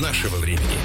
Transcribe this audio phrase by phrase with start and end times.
[0.00, 0.78] нашего времени.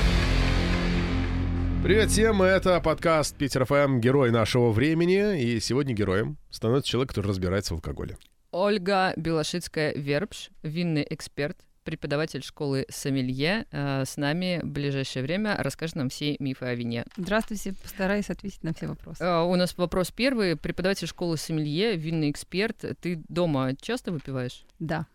[1.83, 5.41] Привет всем, это подкаст Питер ФМ «Герой нашего времени».
[5.41, 8.17] И сегодня героем становится человек, который разбирается в алкоголе.
[8.51, 13.65] Ольга Белошицкая-Вербш, винный эксперт, преподаватель школы Сомелье.
[13.71, 17.05] Э, С нами в ближайшее время расскажет нам все мифы о вине.
[17.17, 19.23] Здравствуйте, постараюсь ответить на все вопросы.
[19.23, 20.55] Э, У нас вопрос первый.
[20.55, 22.85] Преподаватель школы Сомелье, винный эксперт.
[23.01, 24.63] Ты дома часто выпиваешь?
[24.79, 25.07] Да.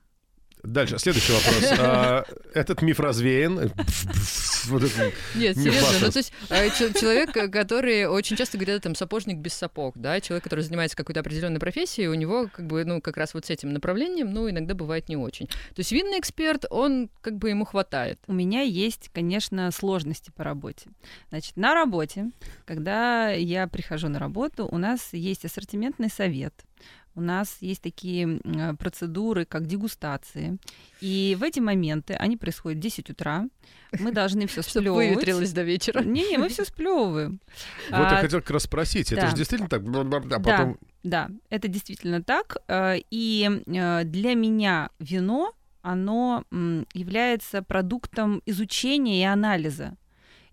[0.67, 1.57] Дальше, следующий вопрос.
[1.79, 2.25] А,
[2.55, 3.71] Этот миф развеян.
[4.69, 5.99] Вот это- Нет, Миф серьезно.
[6.07, 6.33] Ну, то есть
[6.77, 10.97] чел- человек, э, который очень часто говорят, там, сапожник без сапог, да, человек, который занимается
[10.97, 14.51] какой-то определенной профессией, у него, как бы, ну, как раз вот с этим направлением, ну,
[14.51, 15.47] иногда бывает не очень.
[15.47, 18.19] То есть винный эксперт, он, как бы, ему хватает.
[18.27, 20.91] У меня есть, конечно, сложности по работе.
[21.29, 22.33] Значит, на работе,
[22.65, 26.55] когда я прихожу на работу, у нас есть ассортиментный совет.
[27.17, 30.59] У нас есть такие э, процедуры, как дегустации.
[31.01, 33.47] И в эти моменты, они происходят в 10 утра,
[33.99, 35.09] мы должны все Чтобы сплевывать.
[35.15, 36.03] выветрилось до вечера.
[36.03, 37.41] Не-не, мы все сплевываем.
[37.91, 39.83] Вот я А, хотел как раз спросить, это же действительно так?
[39.83, 40.39] А Да.
[40.39, 40.79] потом...
[41.03, 42.59] Да, это действительно так.
[42.69, 46.45] Э, И э, для меня вино, оно
[46.93, 49.97] является продуктом изучения и анализа.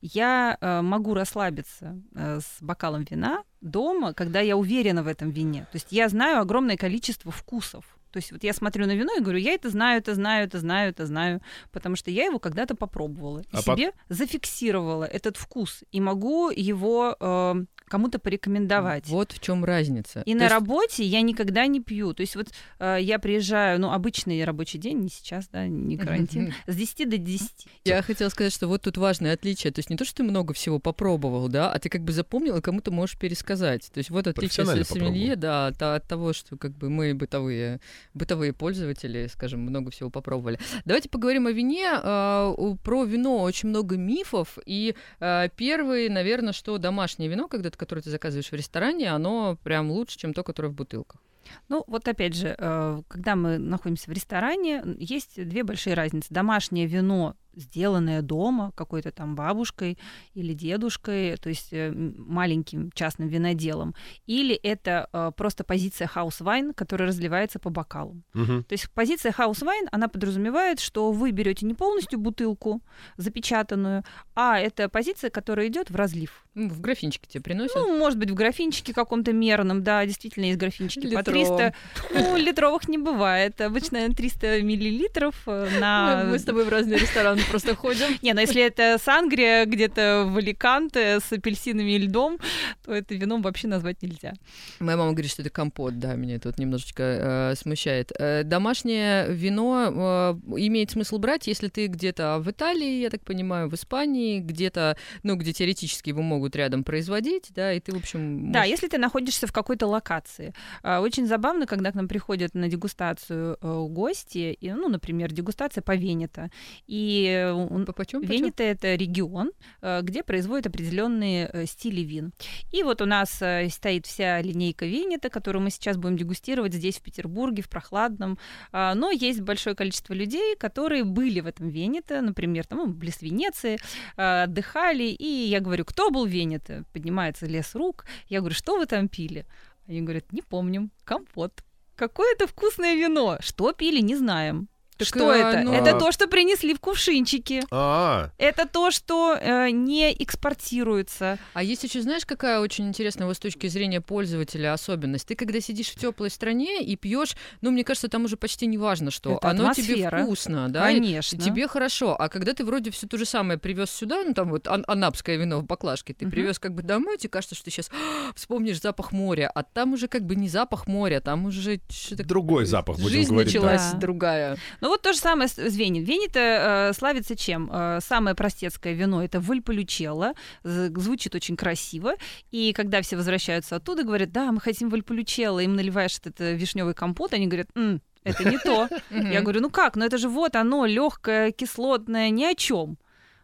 [0.02, 5.62] Я э, могу расслабиться с бокалом вина дома, когда я уверена в этом вине.
[5.72, 7.86] То есть я знаю огромное количество вкусов.
[8.14, 10.60] То есть вот я смотрю на вино и говорю, я это знаю, это знаю, это
[10.60, 15.84] знаю, это знаю, потому что я его когда-то попробовала и А себе зафиксировала этот вкус
[15.92, 19.08] и могу его э, кому-то порекомендовать.
[19.08, 20.22] Вот в чем разница.
[20.26, 22.14] И То на есть работе я никогда не пью.
[22.14, 26.54] То есть вот э, я приезжаю, ну, обычный рабочий день, не сейчас, да, не карантин,
[26.68, 27.50] с 10 до 10.
[27.86, 29.74] Я хотела сказать, что вот тут важное отличие.
[29.74, 32.58] То есть не то, что ты много всего попробовал, да, а ты как бы запомнил
[32.58, 33.90] и кому-то можешь пересказать.
[33.92, 37.80] То есть вот отличие сомелье, да, от, от того, что как бы мы бытовые,
[38.14, 40.60] бытовые пользователи, скажем, много всего попробовали.
[40.86, 41.90] Давайте поговорим о вине.
[41.92, 44.58] А, Про вино очень много мифов.
[44.66, 49.58] И а, первый, наверное, что домашнее вино, когда ты, которое ты заказываешь в ресторане, оно
[49.64, 51.22] прям лучше, чем то, которое в бутылках.
[51.70, 56.28] Ну, вот опять же, э, когда мы находимся в ресторане, есть две большие разницы.
[56.30, 59.98] Домашнее вино, сделанное дома какой-то там бабушкой
[60.34, 63.96] или дедушкой, то есть э, маленьким частным виноделом,
[64.26, 68.24] или это э, просто позиция house wine, которая разливается по бокалам.
[68.34, 68.64] Мгм.
[68.64, 72.82] То есть позиция house wine, она подразумевает, что вы берете не полностью бутылку
[73.18, 74.04] запечатанную,
[74.36, 76.46] а это позиция, которая идет в разлив.
[76.56, 77.76] М, В графинчике тебе приносят.
[77.76, 81.58] Ну, может быть, в графинчике каком-то мерном, да, действительно есть графинчики по Литровом.
[81.58, 81.74] 300.
[82.14, 83.60] Ну, литровых не бывает.
[83.62, 86.26] Обычно наверно, 300 миллилитров э, на...
[86.26, 88.08] Мы с тобой в разные рестораны просто ходим.
[88.22, 92.38] Не, ну если это сангрия где-то в Аликанте с апельсинами и льдом,
[92.86, 94.34] то это вином вообще назвать нельзя.
[94.80, 98.12] Моя мама говорит, что это компот, да, меня это вот немножечко э, смущает.
[98.20, 103.70] Э, домашнее вино э, имеет смысл брать, если ты где-то в Италии, я так понимаю,
[103.70, 108.52] в Испании, где-то, ну, где теоретически его могут рядом производить, да, и ты, в общем...
[108.52, 110.54] Да, можешь- если ты находишься в какой-то локации.
[110.84, 115.82] А, Очень забавно, когда к нам приходят на дегустацию э, гости, и, ну, например, дегустация
[115.82, 116.50] по Венето.
[116.88, 118.22] И э, По- почем?
[118.22, 122.32] Венето это регион, э, где производят определенные стили вин.
[122.72, 127.02] И вот у нас стоит вся линейка Венето, которую мы сейчас будем дегустировать здесь, в
[127.02, 128.38] Петербурге, в прохладном.
[128.72, 133.22] А, Но есть большое количество людей, которые были в этом Венето, например, там, ну, близ
[133.22, 133.78] Венеции,
[134.16, 135.04] отдыхали.
[135.04, 136.84] И я говорю, кто был в Венето?
[136.94, 138.06] Поднимается лес рук.
[138.28, 139.46] Я говорю, что вы там пили?
[139.88, 141.64] Они говорят, не помним, компот.
[141.96, 143.38] Какое-то вкусное вино.
[143.40, 144.68] Что пили, не знаем.
[144.98, 145.60] Так, что а, это?
[145.64, 147.64] ну- Это то, что принесли в кувшинчике.
[147.72, 151.38] А, Это то, что э, не экспортируется.
[151.54, 155.28] А есть еще, знаешь, какая очень интересная вот с точки зрения пользователя особенность?
[155.28, 158.78] Ты когда сидишь в теплой стране и пьешь, ну, мне кажется, там уже почти не
[158.78, 160.24] важно, что Это оно тебе атмосфера.
[160.24, 161.40] вкусно, да, и Конечно.
[161.40, 162.16] тебе хорошо.
[162.20, 165.38] А когда ты вроде все то же самое привез сюда, ну, там вот ан- анапское
[165.38, 166.32] вино в баклажке, ты Мгм.
[166.32, 167.90] привез как бы домой, тебе кажется, что ты сейчас
[168.36, 172.24] вспомнишь запах моря, а там уже как бы не запах моря, там уже что-то...
[172.24, 173.54] другой запах, будем Жизнь говорить.
[173.54, 173.62] так.
[173.64, 173.98] началась Да.
[173.98, 174.58] другая.
[174.84, 176.06] Ну вот то же самое с Венет.
[176.06, 177.70] Венет э, славится чем?
[177.72, 180.34] Э, самое простецкое вино это Вальполючелло.
[180.64, 182.16] Звучит очень красиво.
[182.52, 186.94] И когда все возвращаются оттуда, говорят, да, мы хотим Вальполючелло, им наливаешь этот э, вишневый
[186.94, 188.90] компот, они говорят, «М, это не то.
[189.10, 192.98] Я говорю, ну как, ну это же вот оно, легкое, кислотное, ни о чем.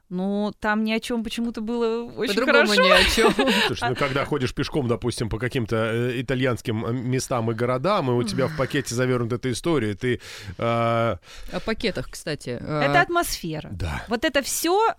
[0.10, 2.84] Ну, там ни о чем почему-то было очень По-другому хорошо.
[2.84, 3.34] ни о чем.
[3.68, 8.14] Слушай, ну когда ходишь пешком, допустим, по каким-то э, итальянским э, местам и городам, и
[8.14, 10.20] у тебя в пакете завернута эта история, ты...
[10.58, 11.20] э, О
[11.66, 12.50] пакетах, кстати.
[12.50, 13.70] Это А, атмосфера.
[13.72, 14.04] да.
[14.08, 14.94] Вот это все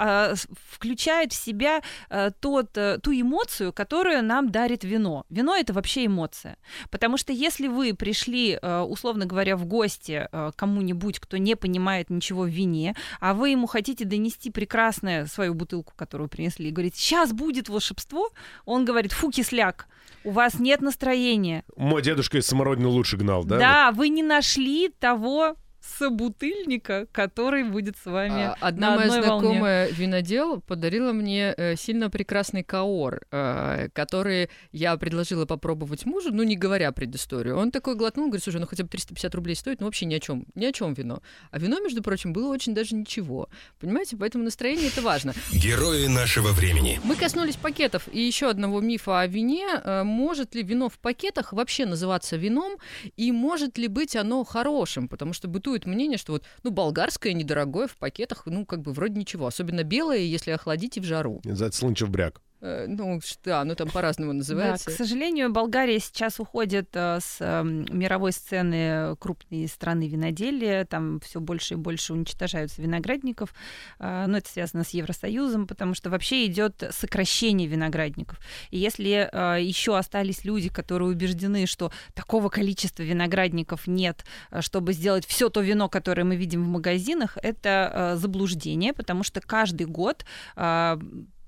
[0.71, 5.25] включает в себя э, тот, э, ту эмоцию, которую нам дарит вино.
[5.31, 6.57] Вино это вообще эмоция.
[6.91, 11.57] Потому что если вы пришли, э, условно говоря, в гости э, к кому-нибудь, кто не
[11.57, 14.51] понимает ничего в вине, а вы ему хотите донести
[15.01, 18.31] прекрасное свою бутылку, которую принесли, и говорите, сейчас будет волшебство,
[18.65, 19.87] он говорит, фу, кисляк,
[20.25, 21.65] у вас нет настроения.
[21.77, 23.59] Мой дедушка из самородины лучше гнал, да?
[23.59, 29.29] Да, вы не нашли того собутыльника, который будет с вами А, Одна на моя одной
[29.29, 29.41] волне.
[29.49, 36.43] знакомая винодел подарила мне э, сильно прекрасный каор, э, который я предложила попробовать мужу, ну
[36.43, 37.57] не говоря предысторию.
[37.57, 40.21] Он такой глотнул, говорит, слушай, ну хотя бы 350 рублей стоит, ну вообще ни о
[40.21, 41.23] чем, ни о чем вино.
[41.51, 43.49] А вино, между прочим, было очень даже ничего.
[43.81, 45.33] Понимаете, поэтому настроение это важно.
[45.53, 47.01] Герои нашего времени.
[47.05, 49.67] Мы коснулись пакетов и еще одного мифа о вине.
[49.85, 52.77] Э, Может ли вино в пакетах вообще называться вином?
[53.17, 55.09] И может ли быть оно хорошим?
[55.09, 59.19] Потому что бытует мнение, что вот, ну, болгарское недорогое в пакетах, ну, как бы вроде
[59.19, 59.47] ничего.
[59.47, 61.41] Особенно белое, если охладить и в жару.
[61.75, 62.41] Слынчев бряк.
[62.61, 64.91] Ну, что, ну, там по-разному Да, называется.
[64.91, 70.85] к сожалению, Болгария сейчас уходит э, с э, мировой сцены крупной страны виноделия.
[70.85, 73.55] Там все больше и больше уничтожаются виноградников.
[73.99, 78.39] Э, Но это связано с Евросоюзом, потому что вообще идет сокращение виноградников.
[78.71, 79.31] И если
[79.61, 85.61] еще остались люди, которые убеждены, что такого количества виноградников нет, э, чтобы сделать все то
[85.61, 90.25] вино, которое мы видим в магазинах, это э, заблуждение, потому что каждый год
[90.57, 90.99] э,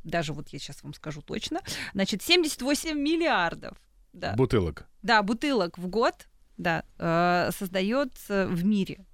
[0.05, 1.61] даже вот я сейчас вам скажу точно,
[1.95, 3.77] значит, 78 миллиардов
[4.13, 4.87] да, Бутылок.
[5.03, 6.15] да, бутылок в год
[6.59, 9.05] да, э, создается в мире.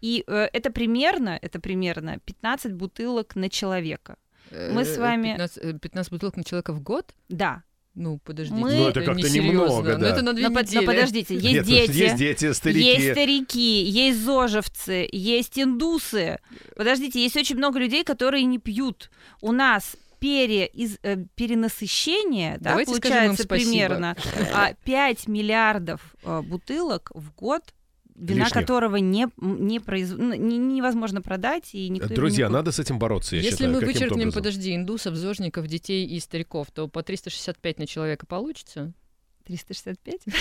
[0.00, 4.16] И э, это примерно, это примерно 15 бутылок на человека.
[4.50, 7.14] мы с Э, вами- 15, э, 15 бутылок на человека в год?
[7.28, 7.62] Да.
[7.94, 8.58] Ну, подождите.
[8.58, 9.48] Мы- Ну, это как-то несерьезно.
[9.50, 10.08] немного, Ну, да.
[10.08, 10.86] это на две Но, под- но недели.
[10.86, 11.90] подождите, есть Нет, дети.
[11.92, 12.80] есть дети, старики.
[12.84, 16.38] Есть старики, есть зожевцы, есть индусы.
[16.74, 19.10] Подождите, есть очень много людей, которые не пьют.
[19.42, 24.16] У нас пере, из, э, перенасыщение, да, Давайте получается примерно
[24.54, 27.74] а, 5 миллиардов э, бутылок в год,
[28.14, 28.60] вина Лишних.
[28.60, 32.98] которого не, не произ- ну, не- невозможно продать, и никто Друзья, не надо с этим
[32.98, 34.32] бороться, я Если считаю, мы вычеркнем, образом.
[34.32, 38.92] подожди, индусов, зожников, детей и стариков, то по 365 на человека получится?
[39.46, 40.20] 365?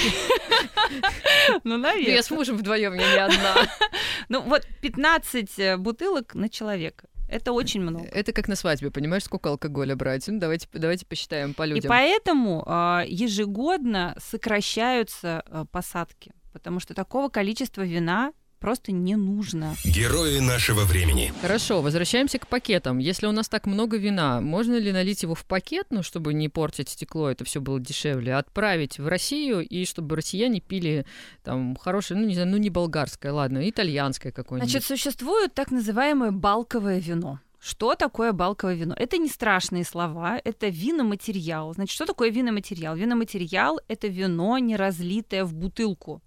[1.50, 2.16] Ну, Ну, наверное.
[2.16, 3.56] я с мужем вдвоем, я не одна.
[4.30, 7.08] Ну, вот 15 э, бутылок на человека.
[7.32, 8.06] Это очень много.
[8.06, 10.28] Это как на свадьбе, понимаешь, сколько алкоголя брать?
[10.28, 11.90] Ну, давайте, давайте посчитаем по И людям.
[11.90, 19.76] поэтому а, ежегодно сокращаются а, посадки, потому что такого количества вина просто не нужно.
[19.84, 21.34] Герои нашего времени.
[21.42, 23.00] Хорошо, возвращаемся к пакетам.
[23.00, 26.48] Если у нас так много вина, можно ли налить его в пакет, ну, чтобы не
[26.48, 31.06] портить стекло, это все было дешевле, отправить в Россию, и чтобы россияне пили
[31.44, 34.72] там хорошее, ну, не знаю, ну, не болгарское, ладно, итальянское какое-нибудь.
[34.72, 37.40] Значит, существует так называемое балковое вино.
[37.60, 38.96] Что такое балковое вино?
[38.98, 41.74] Это не страшные слова, это виноматериал.
[41.74, 42.96] Значит, что такое виноматериал?
[42.96, 46.22] Виноматериал— это вино, не разлитое в бутылку.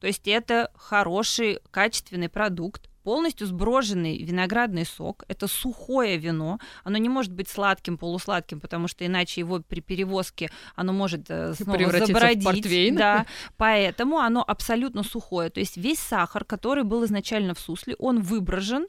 [0.00, 5.22] То есть это хороший, качественный продукт, полностью сброженный виноградный сок.
[5.28, 6.58] Это сухое вино.
[6.82, 11.54] Оно не может быть сладким, полусладким, потому что иначе его при перевозке оно может э,
[11.58, 12.44] снова Превратиться в забродить.
[12.44, 12.96] портвейн.
[12.96, 13.26] Да,
[13.56, 15.50] поэтому оно абсолютно сухое.
[15.50, 18.88] То есть весь сахар, который был изначально в сусле, он выброжен,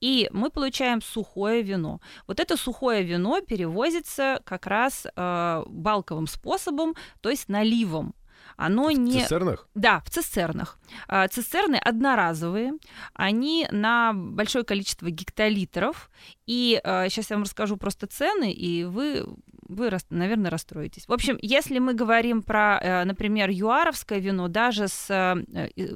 [0.00, 2.00] и мы получаем сухое вино.
[2.28, 8.14] Вот это сухое вино перевозится как раз э, балковым способом, то есть наливом.
[8.56, 9.20] Оно В не...
[9.20, 9.68] цистернах?
[9.74, 10.78] Да, в цистернах.
[11.08, 12.72] А, Цистерны одноразовые,
[13.14, 16.10] они на большое количество гектолитров.
[16.46, 19.26] И сейчас я вам расскажу просто цены, и вы,
[19.68, 21.06] вы наверное, расстроитесь.
[21.06, 25.88] В общем, если мы говорим про, э, например, юаровское вино, даже с, э,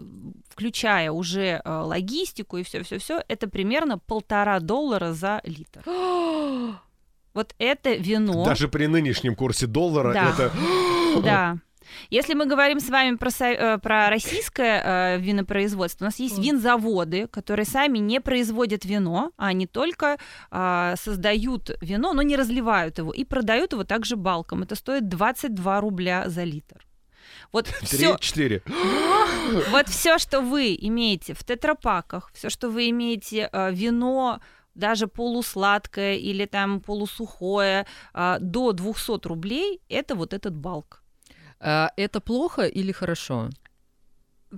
[0.49, 5.83] включая уже э, логистику и все-все-все, это примерно полтора доллара за литр.
[7.33, 8.45] Вот это вино.
[8.45, 10.31] Даже при нынешнем курсе доллара Да.
[10.31, 10.53] это...
[11.23, 11.59] Да.
[12.11, 16.39] Если мы говорим с вами про, со- э, про российское э, винопроизводство, у нас есть
[16.39, 20.19] винзаводы, которые сами не производят вино, а они только
[20.51, 24.63] а, создают вино, но не разливают его и продают его также балком.
[24.63, 26.87] Это стоит 22 рубля за литр.
[27.53, 28.63] Вот все, 3-4.
[29.71, 34.41] вот все, что вы имеете в тетрапаках, все, что вы имеете э, вино
[34.75, 41.00] даже полусладкое или там полусухое а, до 200 рублей, это вот этот балк.
[41.61, 43.51] А, это плохо или хорошо?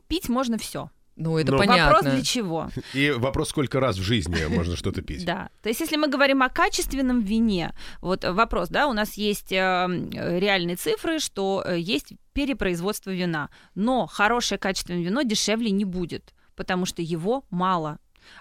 [0.07, 0.91] Пить можно все.
[1.17, 1.85] Ну, это Но- понятно.
[1.93, 2.71] Вопрос для чего?
[2.95, 5.25] И вопрос, сколько раз в жизни можно что-то пить.
[5.27, 5.51] Да.
[5.63, 9.53] То есть, если мы говорим о качественном вине, вот э, вопрос, да, у нас есть
[9.53, 15.71] э, м, э, реальные цифры, что э, есть перепроизводство вина, но хорошее качественное вино дешевле
[15.71, 17.99] не будет, потому что его мало.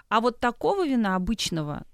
[0.08, 1.84] А вот такого вина обычного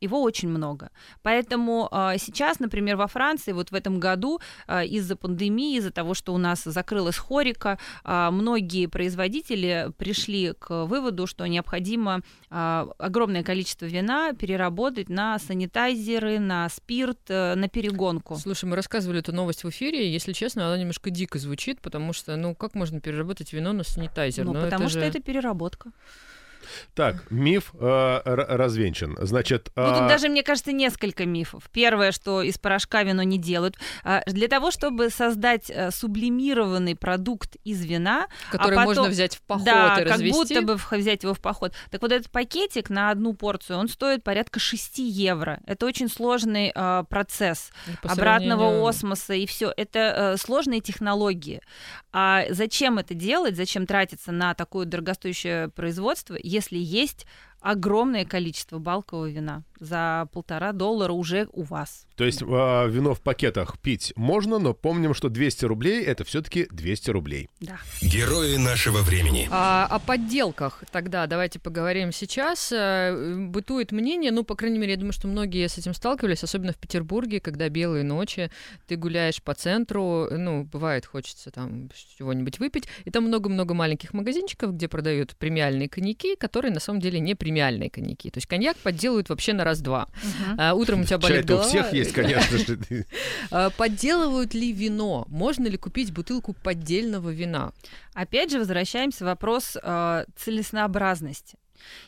[0.00, 0.90] его очень много.
[1.22, 6.14] Поэтому э, сейчас, например, во Франции, вот в этом году э, из-за пандемии, из-за того,
[6.14, 13.42] что у нас закрылась хорика, э, многие производители пришли к выводу, что необходимо э, огромное
[13.42, 18.36] количество вина переработать на санитайзеры, на спирт, э, на перегонку.
[18.36, 22.36] Слушай, мы рассказывали эту новость в эфире, если честно, она немножко дико звучит, потому что,
[22.36, 24.44] ну, как можно переработать вино на санитайзер?
[24.44, 25.90] Ну, Ну, потому что же- это переработка.
[26.94, 29.16] Так, миф э, развенчан.
[29.20, 31.64] Значит, Ну, тут а, даже, мне кажется, несколько мифов.
[31.72, 33.76] Первое, что из порошка вино не делают.
[34.04, 39.36] А, Для того, чтобы создать э, сублимированный продукт из вина, который а можно потом- взять
[39.36, 40.32] в поход да, и как развести.
[40.32, 41.72] будто бы взять его в поход.
[41.90, 45.60] Так вот этот пакетик на одну порцию, он стоит порядка 6 евро.
[45.66, 47.70] Это очень сложный э, процесс
[48.02, 49.72] по обратного сравнению- осмоса и все.
[49.76, 51.60] Это э, сложные технологии.
[52.12, 53.56] А зачем это делать?
[53.56, 57.26] Зачем тратиться на такое дорогостоящее производство, если есть
[57.60, 62.08] огромное количество балкового вина за полтора доллара уже у вас?
[62.18, 66.66] то есть а, вино в пакетах пить можно, но помним, что 200 рублей это все-таки
[66.72, 67.48] 200 рублей.
[67.60, 67.78] Да.
[68.02, 69.48] Герои нашего времени.
[69.52, 72.72] А, о подделках тогда давайте поговорим сейчас.
[72.72, 76.72] Э, Бытует мнение, ну, по крайней мере, я думаю, что многие с этим сталкивались, особенно
[76.72, 78.50] в Петербурге, когда белые ночи,
[78.88, 81.88] ты гуляешь по центру, ну, бывает, хочется там
[82.18, 87.20] чего-нибудь выпить, и там много-много маленьких магазинчиков, где продают премиальные коньяки, которые на самом деле
[87.20, 88.30] не премиальные коньяки.
[88.30, 90.08] То есть коньяк подделывают вообще на раз-два.
[90.58, 91.68] А утром у тебя болит Чай-то у голова.
[91.68, 92.78] всех есть, конечно же.
[93.50, 95.24] А, Подделывают ли вино?
[95.28, 97.72] Можно ли купить бутылку поддельного вина?
[98.12, 101.56] Опять же, возвращаемся в вопрос э, целесообразности.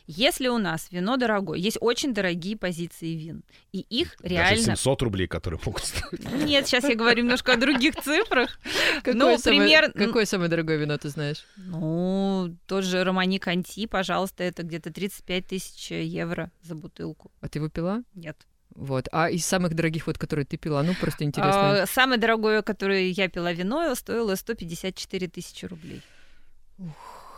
[0.06, 4.76] Если у нас вино дорогое, есть очень дорогие позиции вин, и их Даже реально...
[4.76, 6.32] 700 рублей, которые могут стоить.
[6.44, 8.58] Нет, сейчас я говорю немножко о других цифрах.
[9.02, 11.44] Какое, Ну, самое, пример- какое самое дорогое вино ты знаешь?
[11.56, 17.30] Ну, тот же Романи Конти, пожалуйста, это где-то 35 тысяч евро за бутылку.
[17.40, 18.02] А ты его пила?
[18.14, 18.36] Нет.
[18.74, 19.08] Вот.
[19.12, 21.82] А из самых дорогих, вот, которые ты пила, ну, просто интересно.
[21.82, 26.02] А, самое дорогое, которое я пила вино, стоило 154 тысячи рублей.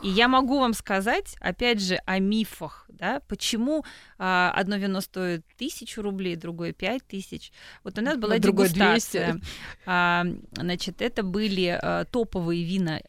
[0.03, 3.85] И я могу вам сказать, опять же, о мифах, да, почему
[4.19, 7.53] а, одно вино стоит тысячу рублей, другое пять тысяч.
[7.85, 9.41] Вот у нас была А другое дегустация.
[9.87, 13.01] А, значит, это были а, топовые вина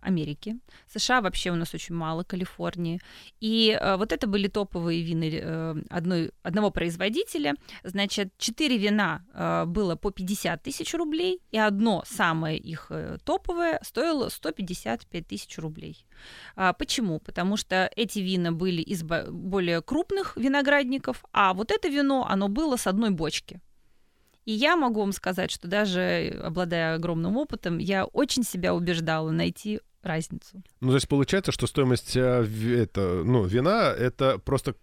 [0.00, 0.58] Америки.
[0.86, 3.00] США вообще у нас очень мало, Калифорнии.
[3.40, 7.54] И а, вот это были топовые вины э, одной, одного производителя.
[7.82, 9.24] Значит, четыре вина
[9.66, 16.06] было по 50 тысяч рублей, и одно самое их э, топовое стоило 155 тысяч рублей.
[16.54, 17.18] А, почему?
[17.18, 22.48] Потому что эти вина были из бо- более крупных виноградников, а вот это вино, оно
[22.48, 23.60] было с одной бочки.
[24.46, 29.80] И я могу вам сказать, что даже обладая огромным опытом, я очень себя убеждала найти
[30.02, 30.62] разницу.
[30.80, 32.46] Ну, то есть получается, что стоимость э,
[32.78, 34.76] это, ну, вина это просто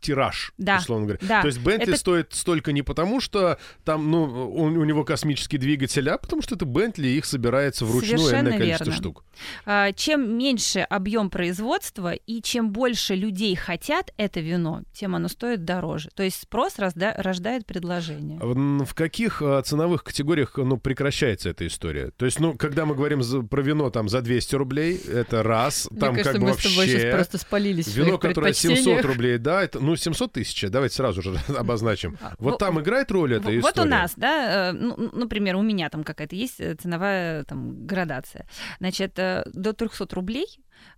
[0.00, 1.20] тираж, Да, условно говоря.
[1.26, 1.40] да.
[1.42, 5.58] То есть Бентли Это- стоит столько не потому, что там, ну, у, у него космический
[5.58, 8.98] двигатель, а потому что это Бентли, их собирается вручную Совершенно энное количество верно.
[9.00, 9.24] штук.
[9.66, 15.64] А, Чем меньше объем производства и чем больше людей хотят это вино, тем оно стоит
[15.64, 16.08] дороже.
[16.14, 18.38] То есть спрос разда- рождает предложение.
[18.40, 22.10] В каких а, ценовых категориях, ну, прекращается эта история?
[22.16, 25.88] То есть, ну, когда мы говорим за- про вино там за 200 рублей, это раз,
[25.98, 27.10] там Мне кажется, как бы мы с тобой сейчас вообще...
[27.12, 29.04] просто спалились Вино, которое 700 предпочтениях.
[29.04, 32.18] рублей, да, это, ну, 700 тысяч, давайте сразу же обозначим.
[32.20, 33.60] А, Вот во- там играет роль эта история?
[33.62, 37.44] Вот у нас, да, э, ну, ну, например, у меня там какая-то есть э, ценовая
[37.44, 38.46] там градация.
[38.78, 40.46] Значит, э, до 300 рублей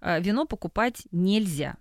[0.00, 1.76] э, вино покупать нельзя.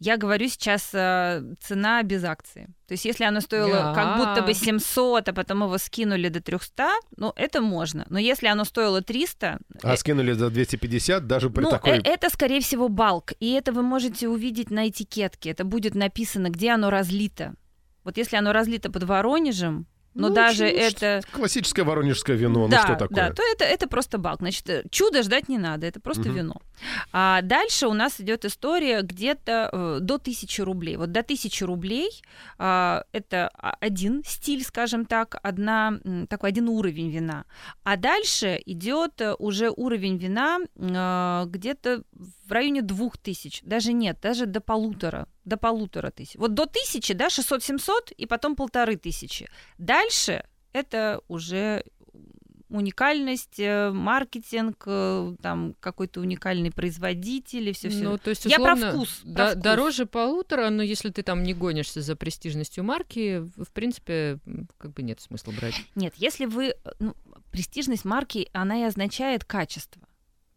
[0.00, 2.66] Я говорю сейчас э, цена без акции.
[2.86, 3.94] То есть если оно стоило Я.
[3.94, 8.04] как будто бы 700, а потом его скинули до 300, ну это можно.
[8.10, 11.98] Но если оно стоило 300, А э, скинули за 250 даже при ну, такой...
[11.98, 13.32] э- это, скорее всего, балк.
[13.40, 15.50] И это вы можете увидеть на этикетке.
[15.50, 17.54] Это будет написано, где оно разлито.
[18.02, 20.78] Вот если оно разлито под Воронежем, но Ну, даже чушь.
[20.94, 21.20] это...
[21.32, 23.16] Классическое воронежское вино, да, ну что такое?
[23.16, 24.40] Да, то это, это просто балк.
[24.40, 26.34] Значит, э, чудо ждать не надо, это просто Мгм.
[26.34, 26.62] вино.
[27.12, 30.96] А дальше у нас идет история где-то э, до 1000 рублей.
[30.96, 32.22] Вот до 1000 рублей
[32.58, 35.98] а, это а- один стиль, скажем так, одна,
[36.28, 37.44] такой один уровень вина.
[37.82, 42.02] А дальше идет э, уже уровень вина э, где-то
[42.46, 46.36] в районе 2000, даже нет, даже до полутора, до полутора тысяч.
[46.36, 49.48] Вот до тысячи, да, 600-700 и потом полторы тысячи.
[49.78, 51.84] Дальше это уже
[52.68, 58.02] уникальность, э, маркетинг, э, там какой-то уникальный производитель и все все.
[58.04, 59.62] Ну, то есть, Я про условно, вкус, да- про вкус.
[59.62, 64.38] Дороже полутора, но если ты там не гонишься за престижностью марки, в принципе,
[64.78, 65.74] как бы нет смысла брать.
[65.94, 66.74] Нет, если вы...
[66.84, 67.14] э, Ну,
[67.50, 70.02] престижность марки, она и означает качество.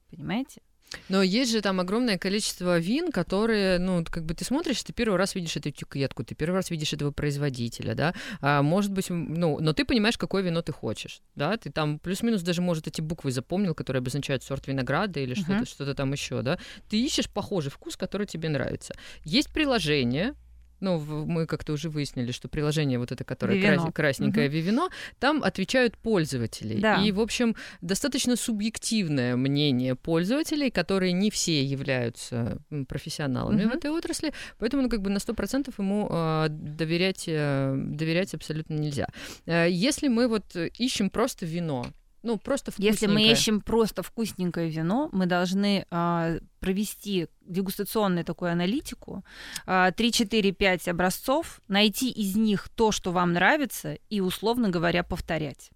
[0.09, 0.61] Понимаете?
[1.09, 5.17] Но есть же там огромное количество вин, которые, ну, как бы ты смотришь, ты первый
[5.17, 9.59] раз видишь эту этикетку, ты первый раз видишь этого производителя, да, а, может быть, ну,
[9.59, 13.31] но ты понимаешь, какое вино ты хочешь, да, ты там плюс-минус даже, может, эти буквы
[13.31, 15.65] запомнил, которые обозначают сорт винограда или что-то, Мгм.
[15.65, 16.57] что-то там еще, да,
[16.89, 18.95] ты ищешь похожий вкус, который тебе нравится.
[19.25, 20.35] Есть приложение,
[20.79, 23.75] ну, в- мы как-то уже выяснили, что приложение вот это, которое Вивино.
[23.83, 26.79] крас- красненькое Вивино, там отвечают пользователи.
[26.79, 27.01] Да.
[27.03, 33.77] И, в общем, достаточно субъективное мнение пользователей, которые не все являются профессионалами в Мгм.
[33.77, 39.07] этой отрасли, поэтому, ну, как бы на 100% ему э, доверять, э, доверять абсолютно нельзя.
[39.45, 41.85] Э, если мы вот э, ищем просто вино,
[42.23, 43.31] ну, просто Если мы вкусненькое.
[43.33, 46.37] ищем просто вкусненькое вино, мы должны а,
[46.67, 49.23] провести дегустационную такую аналитику,
[49.65, 55.71] а, 3-4-5 образцов, найти из них то, что вам нравится, и, условно говоря, повторять.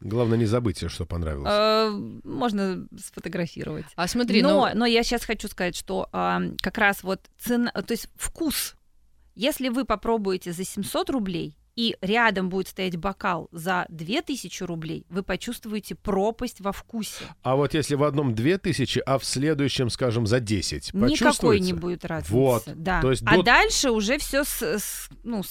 [0.00, 1.48] Главное не забыть, что понравилось.
[1.48, 1.90] А,
[2.24, 3.84] можно сфотографировать.
[3.94, 7.70] А смотри, но, ну, но я сейчас хочу сказать, что а, как раз вот цена,
[7.70, 8.74] то есть вкус.
[9.36, 15.22] Если вы попробуете за 700 рублей, и рядом будет стоять бокал за 2000 рублей, вы
[15.22, 17.24] почувствуете пропасть во вкусе.
[17.42, 22.04] А вот если в одном 2000, а в следующем, скажем, за 10, Никакой не будет
[22.04, 22.32] разницы.
[22.32, 22.64] Вот.
[22.66, 23.00] Да.
[23.00, 25.42] То есть а до- дальше уже все с, с- ну,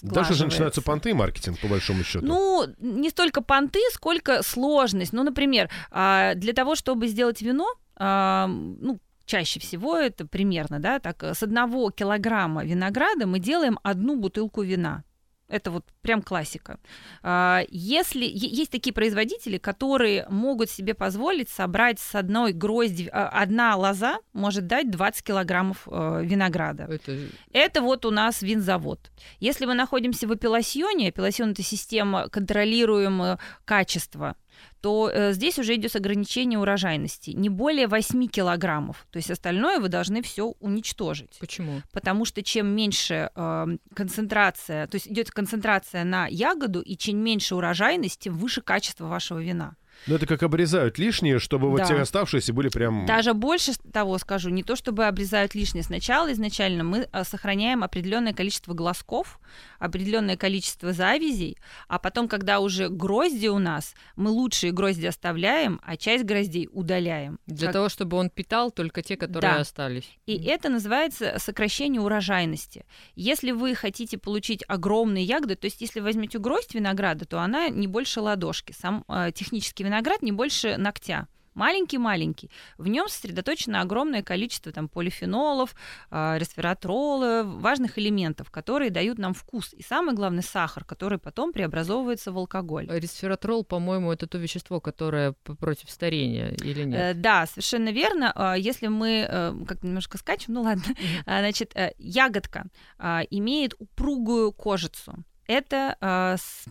[0.00, 2.24] Дальше же начинаются понты и маркетинг, по большому счету.
[2.24, 5.12] Ну, не столько понты, сколько сложность.
[5.12, 11.00] Ну, например, а, для того, чтобы сделать вино, а, ну, чаще всего это примерно, да,
[11.00, 15.02] так, с одного килограмма винограда мы делаем одну бутылку вина.
[15.48, 16.78] Это вот прям классика.
[17.22, 23.76] А, Если есть такие производители, которые могут себе позволить собрать с одной грозди, а, одна
[23.76, 26.84] лоза может дать 20 килограммов э, винограда.
[26.84, 27.12] это
[27.52, 29.10] Это вот у нас винзавод.
[29.40, 34.36] Если мы находимся в апелласьоне, апелласьон это система контролируемого качества,
[34.80, 37.30] то э, здесь уже идет ограничение урожайности.
[37.30, 39.06] Не более 8 килограммов.
[39.10, 41.38] То есть остальное вы должны все уничтожить.
[41.40, 41.82] почему?
[41.92, 47.54] Потому что чем меньше э, концентрация, то есть идет концентрация на ягоду, и чем меньше
[47.54, 49.76] урожайность, тем выше качество вашего вина.
[50.06, 51.84] Ну, это как обрезают лишние, чтобы вот Да.
[51.86, 53.04] те оставшиеся были прям...
[53.06, 55.82] Даже больше того скажу, не то чтобы обрезают лишнее.
[55.82, 59.38] Сначала изначально мы а, сохраняем определенное количество глазков,
[59.78, 61.56] определенное количество завязей,
[61.88, 67.38] а потом, когда уже грозди у нас, мы лучшие грозди оставляем, а часть гроздей удаляем.
[67.46, 69.60] Для Как- того, чтобы он питал только те, которые Да.
[69.60, 70.08] остались.
[70.26, 72.84] И это называется сокращение урожайности.
[73.14, 77.86] Если вы хотите получить огромные ягоды, то есть если возьмете гроздь винограда, то она не
[77.86, 78.72] больше ладошки.
[78.78, 81.26] Сам э, технический виноград не больше ногтя.
[81.54, 82.50] Маленький-маленький.
[82.76, 85.74] В нем сосредоточено огромное количество там, полифенолов,
[86.10, 89.74] э, ресвератрола, важных элементов, которые дают нам вкус.
[89.74, 92.86] И самое главное, сахар, который потом преобразовывается в алкоголь.
[92.88, 97.00] Ресвератрол, по-моему, это то вещество, которое против старения или нет?
[97.00, 98.32] Э, Да, совершенно верно.
[98.36, 100.84] А, Если мы э, как немножко скачем, ну ладно,
[101.26, 102.66] А, значит, э, ягодка
[102.98, 105.12] а, имеет упругую кожицу.
[105.48, 106.66] Это а, с-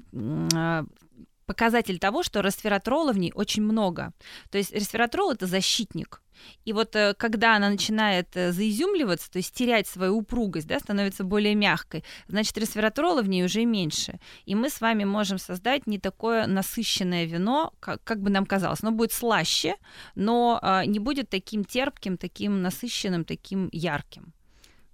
[0.55, 0.85] а,
[1.47, 4.13] показатель того, что ресвератрола в ней очень много.
[4.51, 6.21] То есть ресвератрол это защитник.
[6.65, 11.23] И вот э, когда она начинает э, заизюмливаться, то есть терять свою упругость, да, становится
[11.23, 14.19] более мягкой, значит, ресвератрола в ней уже меньше.
[14.45, 18.83] И мы с вами можем создать не такое насыщенное вино, как, как бы нам казалось.
[18.83, 19.75] Оно будет слаще,
[20.15, 24.33] но а, не будет таким терпким, таким насыщенным, таким ярким.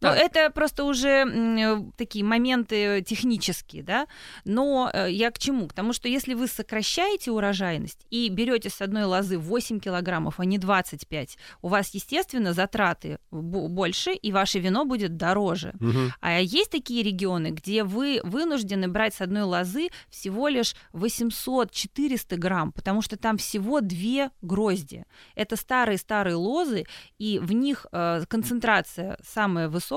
[0.04, 0.18] Ну, Так.
[0.20, 4.08] это просто уже э, такие моменты технические, да.
[4.46, 5.68] Но э, я к чему?
[5.68, 10.46] К тому, что если вы сокращаете урожайность и берете с одной лозы 8 килограммов, а
[10.46, 15.74] не 25, у вас, естественно, затраты бо- больше, и ваше вино будет дороже.
[15.80, 16.14] Мгм.
[16.20, 22.72] А есть такие регионы, где вы вынуждены брать с одной лозы всего лишь 800-400 грамм,
[22.72, 25.06] потому что там всего две грозди.
[25.36, 26.86] Это старые-старые лозы,
[27.18, 29.93] и в них э, концентрация самая высокая,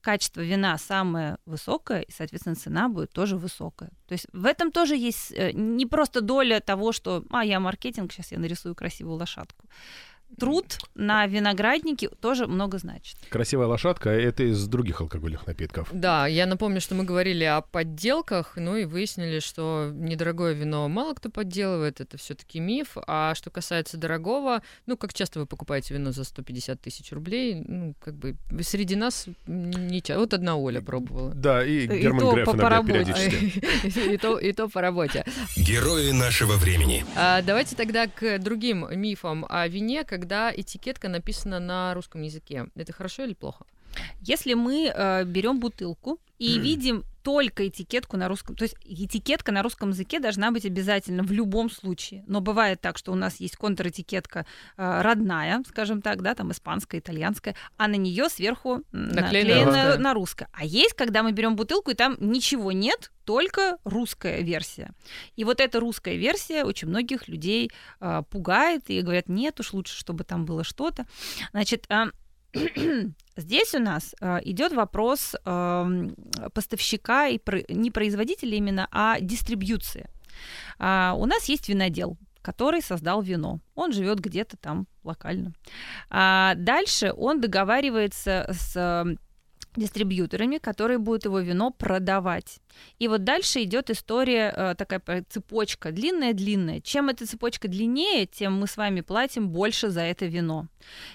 [0.00, 3.90] качество вина самое высокое, и, соответственно, цена будет тоже высокая.
[4.08, 8.12] То есть в этом тоже есть э, не просто доля того, что, а, я маркетинг,
[8.12, 9.66] сейчас я нарисую красивую лошадку.
[10.38, 13.16] Труд на винограднике тоже много значит.
[13.30, 15.88] Красивая лошадка— это из других алкогольных напитков.
[15.92, 21.14] Да, я напомню, что мы говорили о подделках, ну и выяснили, что недорогое вино мало
[21.14, 22.96] кто подделывает, это все таки миф.
[23.06, 27.94] А что касается дорогого, ну, как часто вы покупаете вино за 150 тысяч рублей, ну,
[28.00, 30.20] как бы среди нас не часто.
[30.20, 31.32] Вот одна Оля пробовала.
[31.34, 34.06] Да, и И Герман то Греф по- иногда периодически.
[34.16, 35.24] И то, и то по работе.
[35.56, 37.04] Герои нашего времени.
[37.16, 42.68] А, давайте тогда к другим мифам о вине, когда этикетка написана на русском языке.
[42.74, 43.66] Это хорошо или плохо?
[44.22, 49.64] Если мы э, берем бутылку и видим только этикетку на русском, то есть этикетка на
[49.64, 52.22] русском языке должна быть обязательно в любом случае.
[52.28, 57.00] Но бывает так, что у нас есть контр-этикетка э, родная, скажем так, да, там испанская,
[57.00, 60.48] итальянская, а на нее сверху Наклеена наклеена на русское.
[60.52, 64.92] А есть, когда мы берем бутылку и там ничего нет, только русская версия.
[65.34, 69.98] И вот эта русская версия очень многих людей э, пугает и говорят, нет уж лучше,
[69.98, 71.06] чтобы там было что-то.
[71.50, 72.10] Значит, а,
[73.36, 76.14] Здесь у нас э, идет вопрос эм,
[76.54, 80.08] поставщика и про- не производителя именно, а дистрибьюции.
[80.78, 83.60] А, у нас есть винодел, который создал вино.
[83.74, 85.52] Он живет где-то там локально.
[86.08, 89.16] А дальше он договаривается с э,
[89.76, 92.60] дистрибьюторами, которые будут его вино продавать.
[92.98, 96.80] И вот дальше идет история э, такая цепочка длинная-длинная.
[96.80, 100.66] Чем эта цепочка длиннее, тем мы с вами платим больше за это вино.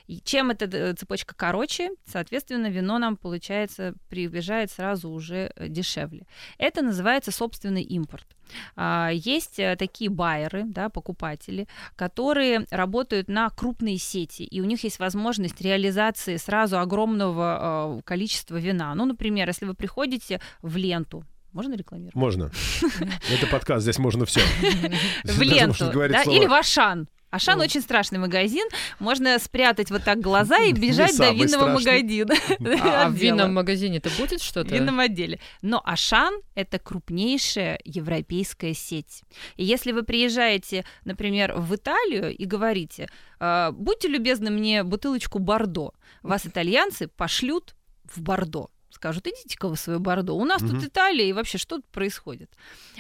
[0.08, 6.28] И чем эта э, цепочка короче, соответственно, вино нам получается приближает сразу уже э, дешевле.
[6.58, 8.28] Это называется собственный импорт.
[8.76, 15.00] А, Есть такие байеры, да, покупатели, которые работают на крупные сети, и у них есть
[15.00, 18.94] возможность реализации сразу огромного количества вина.
[18.94, 22.16] Ну, например, если вы приходите в ленту, можно рекламировать?
[22.16, 22.52] Можно.
[23.32, 24.42] Это подкаст, здесь можно все.
[25.24, 27.08] в ленту, да, или в Ашан.
[27.30, 27.64] Ашан Ну.
[27.64, 28.68] очень страшный магазин.
[29.00, 32.02] Можно спрятать вот так глаза и бежать до винного страшный.
[32.02, 32.36] магазина.
[32.84, 34.76] А, а в винном магазине-то будет В что-то?
[34.76, 35.40] винном отделе.
[35.62, 39.22] Но Ашан— это крупнейшая европейская сеть.
[39.56, 43.08] И если вы приезжаете, например, в Италию и говорите,
[43.40, 47.76] «А, будьте любезны мне бутылочку Бордо, вас итальянцы пошлют
[48.14, 48.70] в Бордо.
[48.92, 50.34] Скажут, идите-ка вы в свое Бордо.
[50.34, 50.72] У нас Мгм.
[50.76, 52.52] тут Италия, и вообще что тут происходит?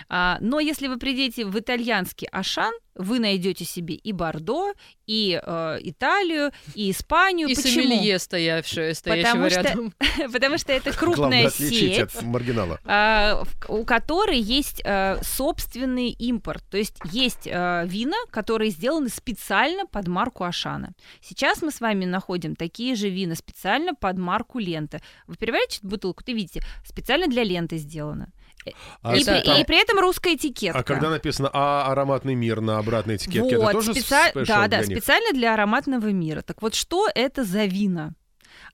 [0.09, 4.73] А, но если вы придете в итальянский Ашан, вы найдете себе и Бордо,
[5.07, 7.47] и э, Италию, и Испанию.
[7.47, 7.73] И Почему?
[7.83, 9.93] сомелье, стоявшее, стоящего Потому что рядом.
[10.31, 11.99] Потому что это крупная сеть.
[11.99, 12.79] от маргинала.
[12.85, 16.63] в- у которой есть э, собственный импорт.
[16.69, 20.93] То есть есть э, вина, которые сделаны специально под марку Ашана.
[21.21, 25.01] Сейчас мы с вами находим такие же вина специально под марку Лента.
[25.27, 28.31] Вы переворачиваете бутылку, ты видите, специально для ленты сделано.
[29.01, 30.79] А и, это при, там- и при этом русская этикетка.
[30.79, 34.67] А когда написано «А ароматный мир» на обратной этикетке, это Вот, тоже специа- спешл Да,
[34.67, 34.97] да, для них?
[34.97, 36.41] специально для ароматного мира.
[36.41, 38.13] Так вот, что это за вина?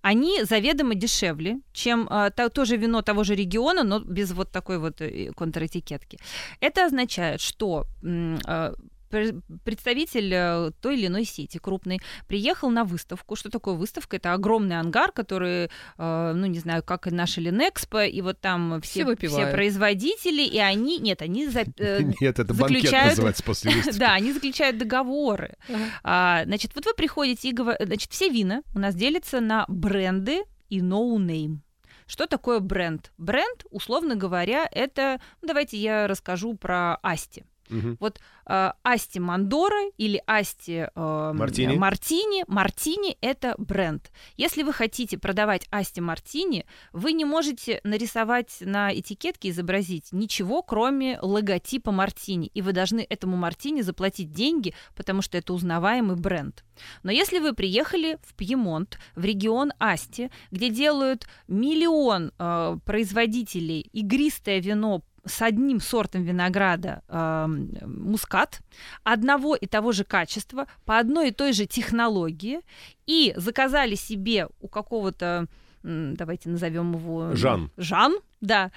[0.01, 4.51] Они заведомо дешевле, чем а, то, то же вино того же региона, но без вот
[4.51, 6.19] такой вот э, контратикетки.
[6.59, 8.73] Это означает, что м, а,
[9.09, 13.35] представитель э, той или иной сети крупной приехал на выставку.
[13.35, 14.17] Что такое выставка?
[14.17, 18.81] Это огромный ангар, который, э, ну не знаю, как и наша Линэкспо, и вот там
[18.81, 19.47] Все все, выпивают.
[19.49, 23.97] все производители, и они, нет, они за- э, Нет, это банкет заключают- называется после выставки.
[23.99, 25.55] да, они заключают договоры.
[26.03, 30.43] А, значит, вот вы приходите и говорите, значит, все вина у нас делятся на бренды
[30.69, 31.57] и no-name.
[32.05, 33.11] Что такое бренд?
[33.17, 37.43] Бренд, условно говоря, это, ну, давайте я расскажу про Асти.
[37.69, 37.97] Мгм.
[37.99, 41.75] Вот э, Асти Мандора или Асти э, Мартини.
[41.75, 42.43] Мартини.
[42.47, 44.11] Мартини это бренд.
[44.37, 51.19] Если вы хотите продавать Асти Мартини, вы не можете нарисовать на этикетке, изобразить ничего, кроме
[51.21, 52.49] логотипа Мартини.
[52.53, 56.63] И вы должны этому Мартини заплатить деньги, потому что это узнаваемый бренд.
[57.03, 64.59] Но если вы приехали в Пьемонт, в регион Асти, где делают миллион э, производителей игристое
[64.59, 68.61] вино с одним сортом винограда эм, мускат,
[69.03, 72.61] одного и того же качества, по одной и той же технологии,
[73.05, 75.47] и заказали себе у какого-то,
[75.83, 77.35] давайте назовем его...
[77.35, 77.71] Жан.
[77.77, 78.71] Жан, да.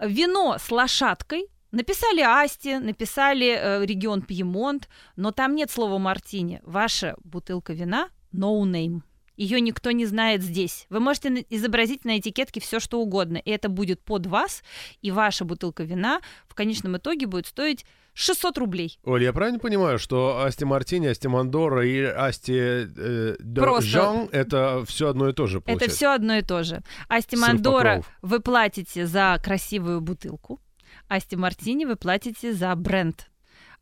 [0.00, 6.60] Вино с лошадкой, Написали Асти, написали э, регион Пьемонт, но там нет слова мартини.
[6.62, 9.02] Ваша бутылка вина no name.
[9.36, 10.86] Ее никто не знает здесь.
[10.88, 14.62] Вы можете изобразить на этикетке все, что угодно, и это будет под вас,
[15.02, 18.98] и ваша бутылка вина в конечном итоге будет стоить 600 рублей.
[19.04, 24.84] Оль, я правильно понимаю, что Асти Мартини, Асти Мандора и Асти э, Просто- Жан— это
[24.86, 25.96] все одно и то же, Это получается?
[25.96, 26.80] все одно и то же.
[27.08, 30.62] Асти Мандора вы платите за красивую бутылку,
[31.08, 33.28] Асти Мартини вы платите за бренд.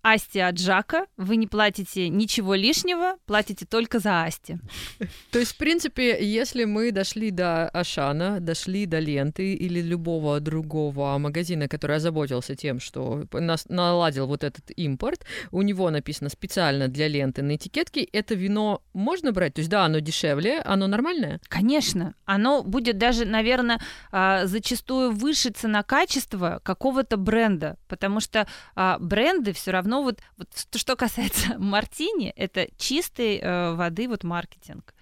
[0.05, 1.07] Асти от Жака.
[1.17, 4.59] Вы не платите ничего лишнего, платите только за Асти.
[5.31, 11.17] То есть, в принципе, если мы дошли до Ашана, дошли до ленты или любого другого
[11.17, 17.09] магазина, который озаботился тем, что нас наладил вот этот импорт, у него написано специально для
[17.09, 19.55] ленты на этикетке, это вино можно брать?
[19.55, 21.41] То есть, да, оно дешевле, оно нормальное?
[21.49, 22.15] Конечно.
[22.27, 23.81] Оно будет даже, наверное,
[24.13, 30.97] а, зачастую выше цена-качество какого-то бренда, потому что а, бренды все равно вот, вот что
[30.97, 34.95] касается мартини, это чистой э, воды вот маркетинг.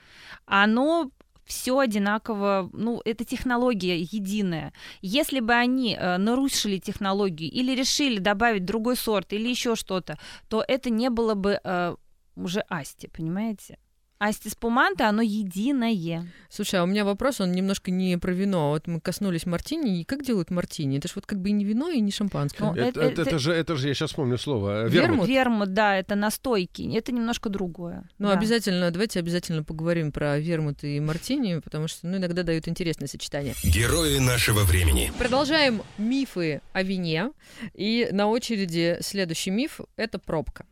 [0.46, 1.11] Оно
[1.44, 4.72] все одинаково, ну, это технология единая.
[5.00, 10.64] Если бы они э, нарушили технологию или решили добавить другой сорт или еще что-то, то
[10.66, 11.96] это не было бы э,
[12.37, 13.78] уже Асти, понимаете?
[14.22, 16.28] Асти спуманта, оно единое.
[16.48, 18.70] Слушай, а у меня вопрос, он немножко не про вино.
[18.70, 20.00] Вот мы коснулись мартини.
[20.00, 20.98] И как делают мартини?
[20.98, 22.66] Это же вот как бы и не вино, и не шампанское.
[22.66, 24.85] Ну, это, это, это, это, же, это же, я сейчас вспомню слово.
[24.85, 24.92] Вермут.
[24.92, 26.88] Вермут, вермут да, это настойки.
[26.96, 28.08] Это немножко другое.
[28.18, 28.35] Ну, да.
[28.35, 33.54] обязательно, давайте обязательно поговорим про вермут и мартини, потому что, ну, иногда дают интересное сочетание.
[33.64, 35.11] Герои нашего времени.
[35.18, 37.32] Продолжаем мифы о вине.
[37.74, 40.64] И на очереди следующий миф— это пробка.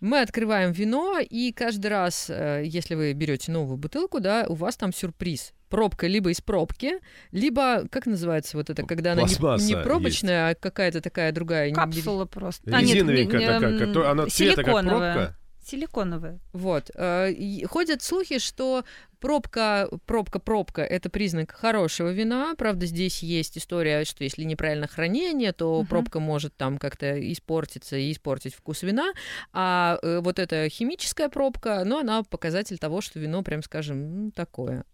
[0.00, 4.76] Мы открываем вино, и каждый раз, э, если вы берете новую бутылку, да, у вас
[4.76, 5.52] там сюрприз.
[5.68, 6.94] Пробка либо из пробки,
[7.32, 10.58] либо, как называется вот это, когда она не, не пробочная, есть.
[10.58, 11.72] а какая-то такая другая.
[11.72, 12.28] Капсула не...
[12.28, 12.70] просто.
[12.70, 15.36] Резиновенькая а, нет, такая, которая, она цвета как пробка.
[15.66, 16.38] Силиконовая.
[16.52, 16.90] Вот.
[16.94, 17.32] Э,
[17.66, 18.84] ходят слухи, что
[19.18, 22.54] пробка, пробка, пробка– это признак хорошего вина.
[22.56, 25.88] Правда, здесь есть история, что если неправильно хранение, то uh-huh.
[25.88, 29.12] пробка может там как-то испортиться и испортить вкус вина.
[29.52, 34.84] А э, вот эта химическая пробка, ну, она показатель того, что вино, прям скажем, такое.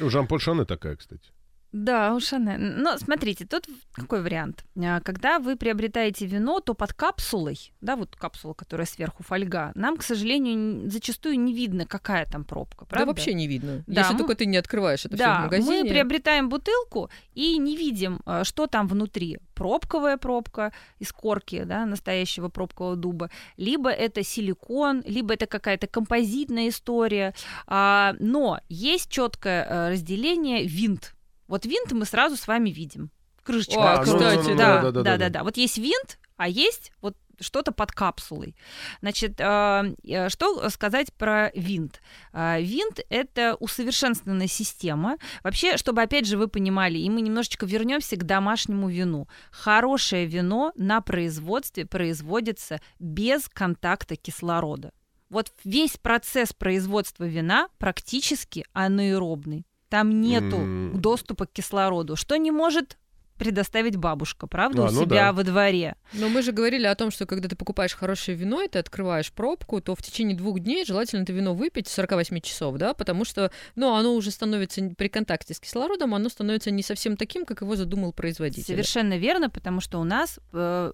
[0.00, 1.30] У Жан-Поль Шане такая, кстати.
[1.72, 2.58] Да, у Шане.
[2.58, 4.64] Но смотрите, тут какой вариант.
[4.76, 9.96] А, когда вы приобретаете вино, то под капсулой, да, вот капсула, которая сверху фольга, нам,
[9.96, 13.06] к сожалению, зачастую не видно, какая там пробка, правда?
[13.06, 14.18] Да вообще не видно, да, если мы...
[14.18, 15.82] только ты не открываешь это да, все в магазине.
[15.84, 19.38] мы приобретаем бутылку и не видим, а, что там внутри.
[19.54, 26.68] Пробковая пробка из корки, да, настоящего пробкового дуба, либо это силикон, либо это какая-то композитная
[26.68, 27.34] история.
[27.66, 31.14] А, но есть четкое разделение винт
[31.52, 33.10] вот винт мы сразу с вами видим.
[33.42, 33.78] Крышечка.
[33.78, 35.44] О, а, кстати, ну, ну, ну, да, да, да, да, да, да.
[35.44, 38.56] Вот есть винт, а есть вот что-то под капсулой.
[39.02, 42.00] Значит, а, э, что сказать про винт?
[42.32, 45.18] А, винт— это усовершенствованная система.
[45.44, 49.28] Вообще, чтобы, опять же, вы понимали, и мы немножечко вернемся к домашнему вину.
[49.50, 54.92] Хорошее вино на производстве производится без контакта кислорода.
[55.28, 59.66] Вот весь процесс производства вина практически анаэробный.
[59.92, 60.96] Там нету mm.
[60.96, 62.96] доступа к кислороду, что не может
[63.42, 65.32] предоставить бабушка, правда, а, у ну себя да.
[65.32, 65.96] во дворе.
[66.12, 69.32] Но мы же говорили о том, что когда ты покупаешь хорошее вино, и ты открываешь
[69.32, 73.50] пробку, то в течение двух дней желательно это вино выпить 48 часов, да, потому что,
[73.74, 77.74] ну, оно уже становится при контакте с кислородом, оно становится не совсем таким, как его
[77.74, 78.62] задумал производитель.
[78.62, 80.92] Совершенно верно, потому что у нас э,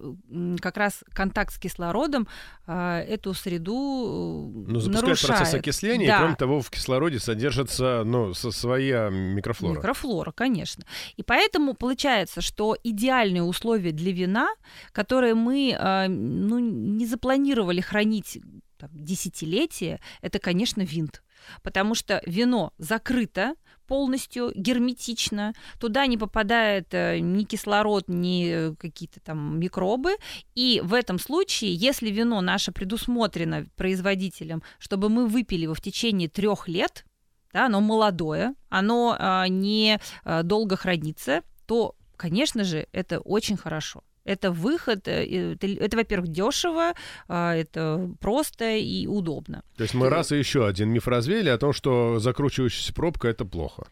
[0.59, 2.27] как раз контакт с кислородом
[2.65, 5.37] э, эту среду э, ну, запускает нарушает.
[5.37, 6.15] процесс окисления, да.
[6.15, 9.77] и кроме того в кислороде содержится, ну, своя микрофлора.
[9.77, 10.83] Микрофлора, конечно.
[11.15, 14.49] И поэтому получается, кажется, что идеальные условия для вина,
[14.91, 18.39] которые мы э, ну, не запланировали хранить
[18.77, 21.21] там, десятилетия, это, конечно, винт.
[21.63, 23.55] Потому что вино закрыто,
[23.87, 30.15] полностью герметично, туда не попадает э, ни кислород, ни какие-то там микробы.
[30.55, 36.29] И в этом случае, если вино наше предусмотрено производителем, чтобы мы выпили его в течение
[36.29, 37.05] трех лет,
[37.53, 44.03] да, оно молодое, оно а, не а, долго хранится, то конечно же, это очень хорошо.
[44.25, 46.93] Это выход, э, это, это во-первых, дешево,
[47.27, 49.63] а, это просто и удобно.
[49.77, 53.45] То есть мы раз и еще один миф развеяли о том, что закручивающаяся пробка это
[53.45, 53.87] плохо.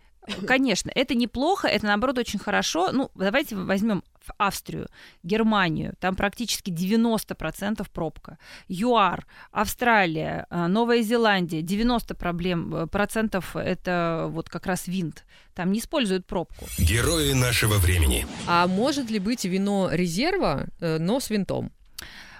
[0.45, 2.91] Конечно, это неплохо, это наоборот очень хорошо.
[2.91, 4.03] Ну, давайте возьмем
[4.37, 4.87] Австрию,
[5.23, 8.37] Германию, там практически 90% пробка.
[8.67, 15.25] ЮАР, Австралия, э, Новая Зеландия, 90% проблем, э, процентов это вот как раз винт.
[15.53, 16.67] Там не используют пробку.
[16.77, 18.27] Герои нашего времени.
[18.47, 21.71] А может ли быть вино резерва, э, но с винтом?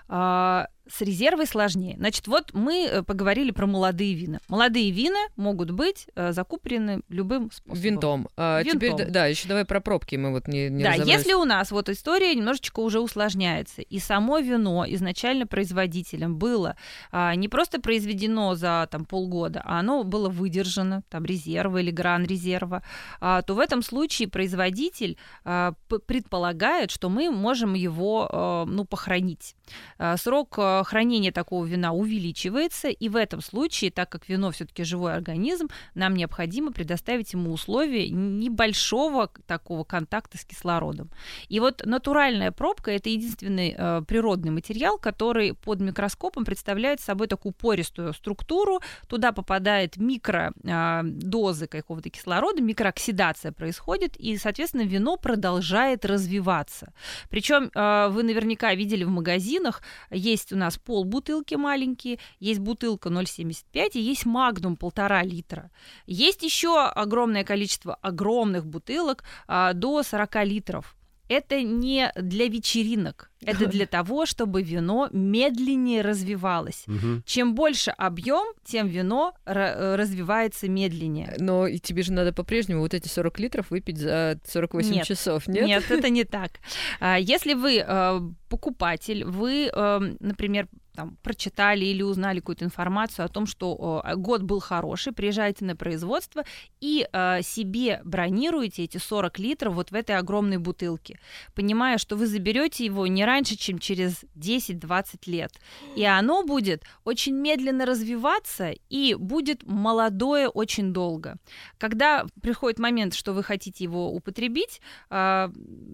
[0.10, 1.95] А, с резервой сложнее.
[1.97, 4.39] Значит, вот мы э, поговорили про молодые вина.
[4.47, 7.82] Молодые вина могут быть э, закуплены любым способом.
[7.82, 8.28] Винтом.
[8.38, 8.80] А, Винтом.
[8.80, 11.89] Теперь, да, еще давай про пробки мы вот не, не Да, если у нас вот
[11.89, 16.76] история немножечко уже усложняется, и само вино изначально производителем было
[17.12, 22.26] а, не просто произведено за там полгода, а оно было выдержано, там резерва или гран
[22.26, 22.84] резерва,
[23.19, 25.73] а, то в этом случае производитель а,
[26.06, 29.56] предполагает, что мы можем его а, ну, похоронить.
[29.97, 35.13] А, срок хранение такого вина увеличивается, и в этом случае, так как вино все-таки живой
[35.13, 41.10] организм, нам необходимо предоставить ему условия небольшого такого контакта с кислородом.
[41.50, 47.54] И вот натуральная пробка это единственный э, природный материал, который под микроскопом представляет собой такую
[47.54, 48.82] пористую структуру.
[49.08, 56.94] Туда попадает микродозы э, какого-то кислорода, микрооксидация происходит, и, соответственно, вино продолжает развиваться.
[57.30, 63.08] Причем э, вы наверняка видели в магазинах, есть у нас пол бутылки маленькие, есть бутылка
[63.08, 65.72] 0,75 и есть магнум полтора литра.
[66.06, 70.97] Есть еще огромное количество огромных бутылок а, до 40 литров
[71.30, 76.84] это не для вечеринок, это для того, чтобы вино медленнее развивалось.
[76.88, 77.24] Мгм.
[77.26, 81.36] Чем больше объем, тем вино ра- развивается медленнее.
[81.40, 85.06] Но и тебе же надо по-прежнему вот эти 40 литров выпить за 48 Нет.
[85.06, 85.66] часов, нет?
[85.68, 86.52] Нет, это не так.
[87.00, 93.28] А, Если вы э, покупатель, вы, э, например, там, прочитали или узнали какую-то информацию о
[93.28, 96.44] том, что э, год был хороший, приезжаете на производство
[96.82, 101.20] и э, себе бронируете эти 40 литров вот в этой огромной бутылке,
[101.54, 105.52] понимая, что вы заберете его не раньше, чем через 10-20 лет.
[105.96, 111.36] И оно будет очень медленно развиваться и будет молодое очень долго.
[111.78, 114.82] Когда приходит момент, что вы хотите его употребить,
[115.12, 115.52] а,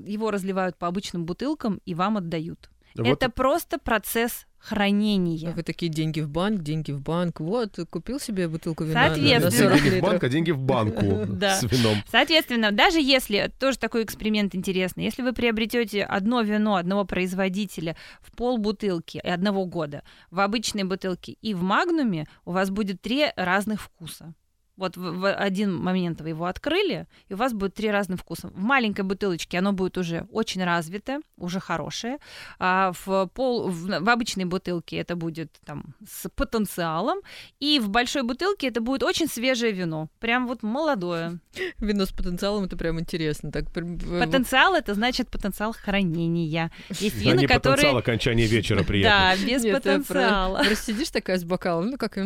[0.07, 2.69] его разливают по обычным бутылкам и вам отдают.
[2.95, 5.51] Вот Это просто процесс хранения.
[5.51, 7.39] вы такие деньги в банк, деньги в банк.
[7.39, 9.69] Вот, купил себе бутылку вина на- на Соответственно.
[9.69, 11.55] 40 деньги в банк, а деньги в банку Да.
[11.59, 11.97] с вином.
[12.09, 18.35] Соответственно, даже если, тоже такой эксперимент интересный, если вы приобретете одно вино одного производителя в
[18.35, 23.81] полбутылки и одного года, в обычной бутылке и в магнуме, у вас будет три разных
[23.81, 24.33] вкуса.
[24.75, 28.47] Вот в, в один момент вы его открыли, и у вас будет три разных вкуса.
[28.47, 32.17] В маленькой бутылочке оно будет уже очень развито, уже хорошее.
[32.57, 37.19] А в, пол, в, в обычной бутылке это будет там с потенциалом.
[37.59, 40.09] И в большой бутылке это будет очень свежее вино.
[40.19, 41.39] Прям вот молодое.
[41.77, 43.51] Вино с потенциалом, это прям интересно.
[43.51, 46.71] Так, прям, э, Потенциал это значит потенциал хранения.
[46.89, 47.97] Есть А вина, не потенциал которые.
[47.99, 49.35] окончания вечера приятно.
[49.37, 50.57] Да, без потенциала.
[50.57, 52.17] про- Просто сидишь такая с бокалом, ну как,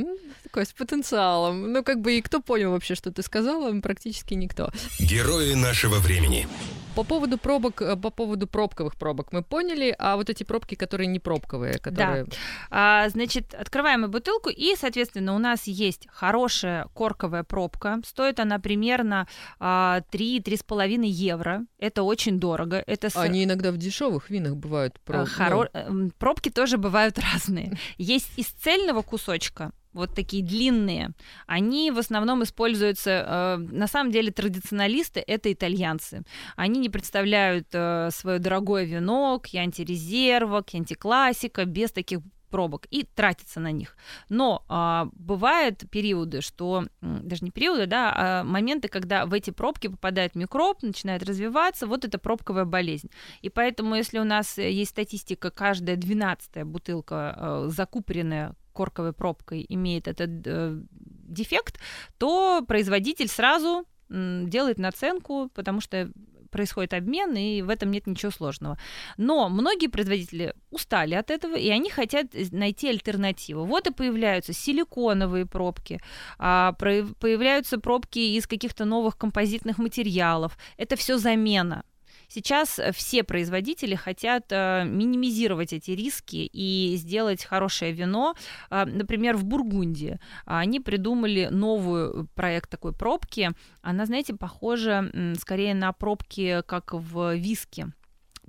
[0.44, 1.74] такой с потенциалом.
[1.74, 3.80] Ну как бы и кто понял вообще, что ты сказала?
[3.82, 4.72] Практически никто.
[5.00, 6.48] Герои нашего времени.
[6.96, 11.06] По поводу пробок, э, по поводу пробковых пробок мы поняли, а вот эти пробки, которые
[11.06, 12.26] не пробковые, которые...
[12.72, 18.00] А, значит, открываем мы бутылку, и, соответственно, у нас есть хорошая корковая пробка.
[18.04, 19.28] Стоит она примерно
[19.60, 21.66] а, 3-3,5 евро.
[21.78, 22.84] Это очень дорого.
[22.88, 24.96] Это с- Они иногда в дешевых винах бывают.
[25.06, 27.78] а, проб- хоро- эм, Пробки тоже бывают разные.
[28.00, 31.12] Есть из цельного кусочка, вот такие длинные,
[31.48, 36.24] они в основном используются, э, на самом деле традиционалисты это итальянцы.
[36.56, 43.04] Они не представляют э, свое дорогое вино, кьянти резерва, кьянти классика без таких пробок и
[43.04, 43.98] тратятся на них.
[44.30, 49.88] Но а, бывают периоды, что даже не периоды, да, а моменты, когда в эти пробки
[49.88, 53.10] попадает микроб, начинает развиваться, вот это пробковая болезнь.
[53.42, 59.66] И поэтому, если у нас э, есть статистика, каждая двенадцатая бутылка э, закупоренная корковой пробкой
[59.70, 60.80] имеет этот э,
[61.28, 61.80] дефект,
[62.18, 66.10] то производитель сразу делает наценку, потому что
[66.48, 68.78] происходит обмен, и в этом нет ничего сложного.
[69.18, 73.66] Но многие производители устали от этого, и они хотят найти альтернативу.
[73.66, 76.00] Вот и появляются силиконовые пробки,
[76.38, 80.58] а, появляются пробки из каких-то новых композитных материалов.
[80.78, 81.84] Это все замена.
[82.28, 88.36] Сейчас э, все производители хотят э, минимизировать эти риски и сделать хорошее вино.
[88.70, 93.52] А, Например, в Бургундии а, они придумали новую проект такой пробки.
[93.82, 95.10] Она, знаете, похожа
[95.40, 97.88] скорее на пробки, как в виске.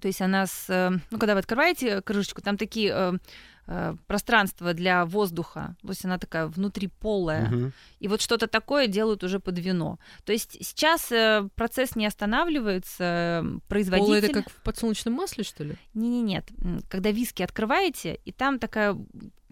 [0.01, 0.67] То есть она с...
[0.69, 3.19] э, Ну, когда вы открываете крышечку, там такие
[3.69, 5.77] э, пространства для воздуха.
[5.83, 7.49] То есть она такая внутри полая.
[7.49, 7.73] Мгм.
[8.01, 9.99] И вот что-то такое делают уже под вино.
[10.25, 14.07] То есть сейчас э, процесс не останавливается, производитель...
[14.07, 15.77] Полы это как в подсолнечном масле, что ли?
[15.95, 16.47] Не-не, нет.
[16.61, 18.97] М, Когда виски открываете, и там такая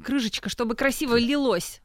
[0.02, 1.82] крышечка, чтобы красиво лилось.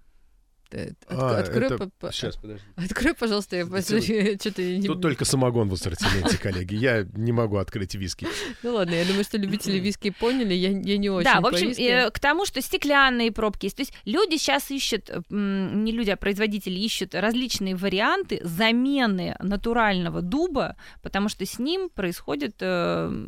[0.73, 2.63] Э, А, отк- Открой, это- по- по- Сейчас, подожди.
[2.77, 3.65] открой, пожалуйста, я
[4.39, 4.87] что-то не...
[4.87, 6.75] Тут только самогон в ассортименте, коллеги.
[6.75, 8.27] Я не могу открыть виски.
[8.63, 11.71] Ну ладно, я думаю, что любители виски поняли, я, я не очень да, в общем,
[11.77, 13.75] э, к тому, что стеклянные пробки есть.
[13.77, 19.35] То есть люди сейчас ищут, э, м, не люди, а производители ищут различные варианты замены
[19.39, 23.27] натурального дуба, потому что с ним происходят э,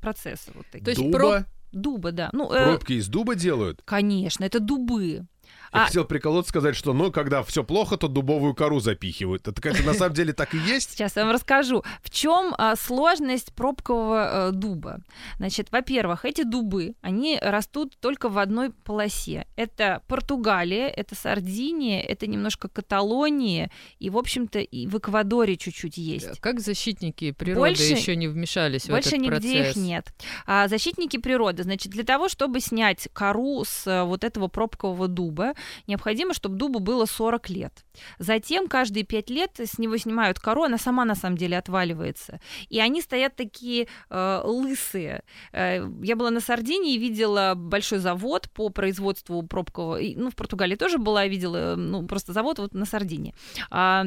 [0.00, 0.84] процессы вот такие.
[0.84, 1.18] То есть Дуба?
[1.18, 2.30] проб- Дуба, да.
[2.32, 3.80] Ну, э, Пробки из дуба делают?
[3.84, 5.24] Конечно, это дубы.
[5.72, 9.46] Я А- хотел приколоться, сказать, что, ну, когда все плохо, то дубовую кору запихивают.
[9.46, 10.90] Это, это на самом деле так и есть?
[10.92, 14.98] Сейчас я вам расскажу, в чем сложность пробкового э, дуба.
[15.38, 19.46] Значит, во-первых, эти дубы, они растут только в одной полосе.
[19.56, 26.40] Это Португалия, это Сардиния, это немножко Каталония, и, в общем-то, и в Эквадоре чуть-чуть есть.
[26.40, 29.76] Как защитники природы Больше- еще не вмешались в Больше этот нигде процесс?
[29.76, 30.06] их нет.
[30.46, 35.52] А защитники природы, значит, для того, чтобы снять кору с э, вот этого пробкового дуба,
[35.86, 37.84] необходимо, чтобы дубу было 40 лет.
[38.18, 42.40] Затем каждые 5 лет с него снимают кору, она сама на самом деле отваливается.
[42.68, 45.22] И они стоят такие э, лысые.
[45.52, 49.98] Э, я была на Сардинии и видела большой завод по производству пробкового.
[50.16, 53.34] Ну, в Португалии тоже была, видела, ну, просто завод вот на Сардинии.
[53.70, 54.06] А,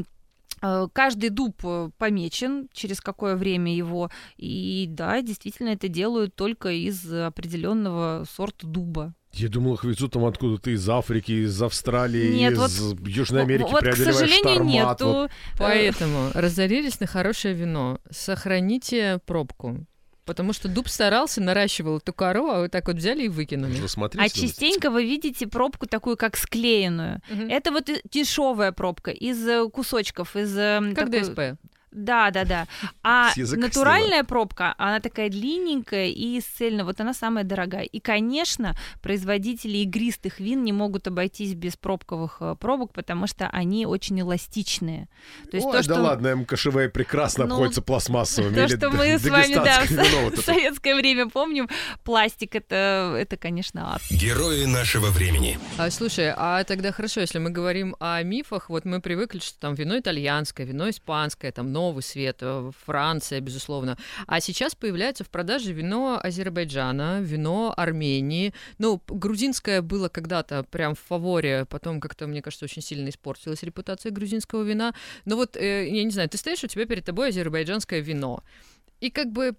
[0.94, 4.10] Каждый дуб э, помечен, через какое время его.
[4.38, 9.14] И да, действительно, это делают только из определенного сорта дуба.
[9.34, 13.84] Я думал, их везут там откуда-то из Африки, из Австралии, Нет, из Южной Америки, вот,
[13.84, 14.74] к сожалению, штормат.
[14.74, 15.06] нету.
[15.06, 15.32] Вот.
[15.58, 18.00] Поэтому разорились на хорошее вино.
[18.10, 19.86] Сохраните пробку.
[20.26, 23.76] Потому что дуб старался, наращивал эту кору, а вы так вот взяли и выкинули.
[23.80, 27.20] Вы смотрите, А частенько вы видите пробку такую, как склеенную.
[27.30, 27.50] Мгм.
[27.50, 30.58] Это вот дешевая пробка из э, кусочков, из...
[30.58, 31.40] э, Как такой- ДСП.
[31.94, 32.68] Да, да, да.
[33.04, 37.84] А натуральная пробка, она такая длинненькая и из цельного, вот она самая дорогая.
[37.84, 43.86] И, конечно, производители игристых вин не могут обойтись без пробковых э, пробок, потому что они
[43.86, 45.08] очень эластичные.
[45.52, 46.02] То есть Ой, то, да что...
[46.02, 48.56] ладно, МКШВ прекрасно Ну, обходится пластмассовыми.
[48.56, 49.84] То, что мы с вами, да,
[50.32, 51.70] в, советское время помним,
[52.04, 54.02] пластик это, это, конечно, ад.
[54.10, 55.60] Герои нашего времени.
[55.78, 59.76] А, слушай, а тогда хорошо, если мы говорим о мифах, вот мы привыкли, что там
[59.76, 63.98] вино итальянское, вино испанское, там новый свет, э, Франция, безусловно.
[64.28, 68.54] А сейчас появляется в продаже вино Азербайджана, вино Армении.
[68.80, 74.12] Ну, грузинское было когда-то прям в фаворе, потом как-то, мне кажется, очень сильно испортилась репутация
[74.12, 74.94] грузинского вина.
[75.26, 78.44] Но вот, э, я не знаю, ты стоишь, у тебя перед тобой азербайджанское вино.
[79.02, 79.56] И как бы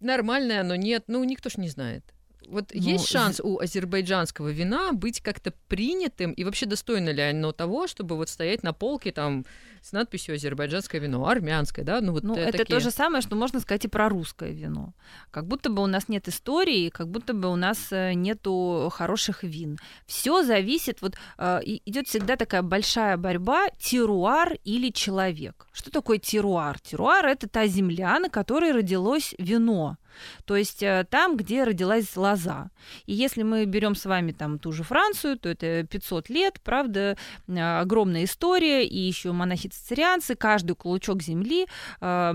[0.00, 2.04] нормальное оно, нет, ну, никто ж не знает.
[2.48, 7.52] Вот Ну, есть шанс у азербайджанского вина быть как-то принятым, и вообще достойно ли оно
[7.52, 9.44] того, чтобы вот стоять на полке там
[9.84, 12.00] с надписью «Азербайджанское вино», армянское, да?
[12.00, 12.64] Ну, вот Ну, это такие.
[12.64, 14.94] то же самое, что можно сказать и про русское вино.
[15.30, 19.42] Как будто бы у нас нет истории, как будто бы у нас э, нету хороших
[19.42, 19.78] вин.
[20.06, 25.66] Все зависит, вот э, идет всегда такая большая борьба теруар или человек.
[25.72, 26.80] Что такое теруар?
[26.80, 29.98] Теруар это та земля, на которой родилось вино.
[30.44, 32.70] То есть э, там, где родилась лоза.
[33.06, 37.16] И если мы берем с вами там ту же Францию, то это 500 лет, правда,
[37.48, 39.32] огромная история, и еще
[39.74, 41.66] монахи-цицерианцы, каждый клочок земли
[42.00, 42.32] э,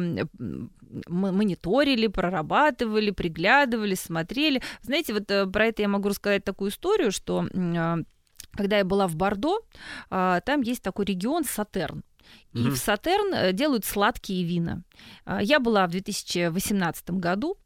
[1.07, 4.61] мониторили, прорабатывали, приглядывали, смотрели.
[4.81, 7.97] Знаете, вот э, про это я могу рассказать такую историю, что э,
[8.53, 9.59] когда я была в Бордо,
[10.09, 12.03] а, там есть такой регион Сатерн.
[12.53, 12.71] И Мгм.
[12.71, 14.81] в Сатерн э, делают сладкие вина.
[15.25, 17.57] А, Я была в 2018 году,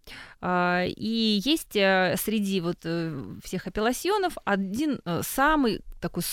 [0.46, 6.24] и есть э, среди вот э, всех апелласьонов один э, самый такой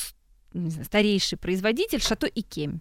[0.85, 2.81] старейший производитель Шато и Кем.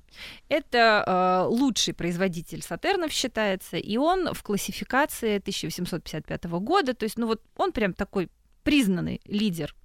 [0.50, 7.28] Это э, лучший производитель Сатернов считается, и он в классификации 1855 года, то есть, ну
[7.28, 8.30] вот он прям такой
[8.64, 9.76] признанный лидер.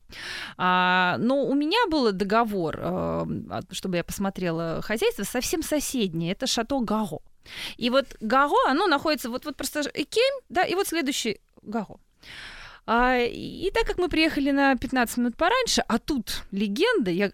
[0.57, 6.33] А, но у меня был договор, от- чтобы я посмотрела хозяйство, совсем соседнее.
[6.33, 7.21] Это Шато Гао.
[7.77, 11.99] И вот Гао, оно находится вот, вот просто Экем, да, и вот следующий Гао.
[12.87, 17.31] А, и так как мы приехали на 15 минут пораньше, а тут легенда, я,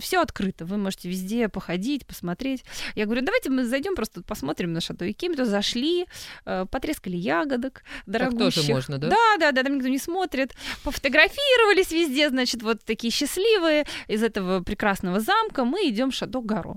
[0.00, 2.64] все открыто, вы можете везде походить, посмотреть.
[2.94, 5.04] Я говорю, давайте мы зайдем просто посмотрим на Шато.
[5.14, 6.06] То зашли,
[6.46, 8.68] э, потрескали ягодок Так тоже дорогущих.
[8.68, 9.08] можно, да?
[9.08, 10.54] Да, да, да, там никто не смотрит.
[10.84, 15.64] Пофотографировались везде, значит, вот такие счастливые из этого прекрасного замка.
[15.64, 16.76] Мы идем в Шато Гаро.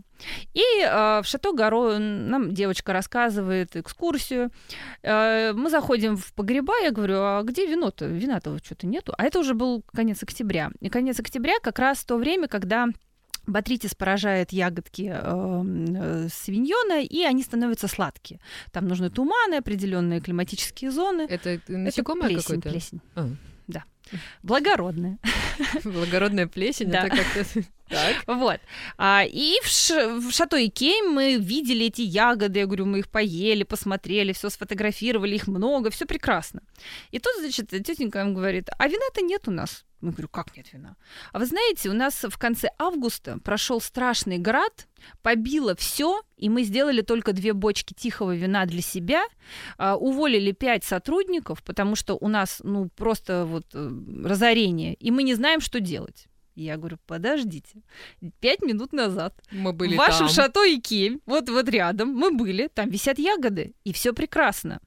[0.54, 4.50] И э, в Шато Гаро нам девочка рассказывает экскурсию.
[5.04, 8.07] Э, мы заходим в погреба, я говорю, а где вино-то?
[8.08, 9.14] Вина-то что-то нету.
[9.18, 10.72] А это уже был конец октября.
[10.80, 12.88] И конец октября как раз то время, когда
[13.48, 18.42] Батритис поражает ягодки э, э, свиньона, и они становятся сладкие.
[18.72, 21.26] Там нужны туманы, определенные климатические зоны.
[21.30, 22.70] Это насекомое плесень, какое-то?
[22.70, 23.02] плесень.
[23.16, 23.30] А.
[23.68, 23.84] Да.
[24.44, 25.18] Благородная.
[25.84, 27.08] Благородная плесень, Да.
[27.08, 27.62] это как-то...
[28.28, 28.60] Вот.
[28.98, 34.34] А, и в, Шато Икей мы видели эти ягоды, я говорю, мы их поели, посмотрели,
[34.34, 36.62] все сфотографировали, их много, все прекрасно.
[37.12, 39.86] И тут, значит, тетенька нам говорит, а вина-то нет у нас.
[40.00, 40.96] Мы говорю, как нет вина?
[41.34, 44.88] А вы знаете, у нас в конце августа прошел страшный град,
[45.24, 49.24] побило все, и мы сделали только две бочки тихого вина для себя,
[49.78, 53.90] а, уволили пять сотрудников, потому что у нас, ну, просто вот э,
[54.24, 56.28] разорение, и мы не знаем, что делать.
[56.64, 57.84] Я говорю, подождите,
[58.40, 60.30] пять минут назад Мы были в вашем там.
[60.30, 64.80] шато и кем, вот, вот рядом, мы были, там висят ягоды, и все прекрасно.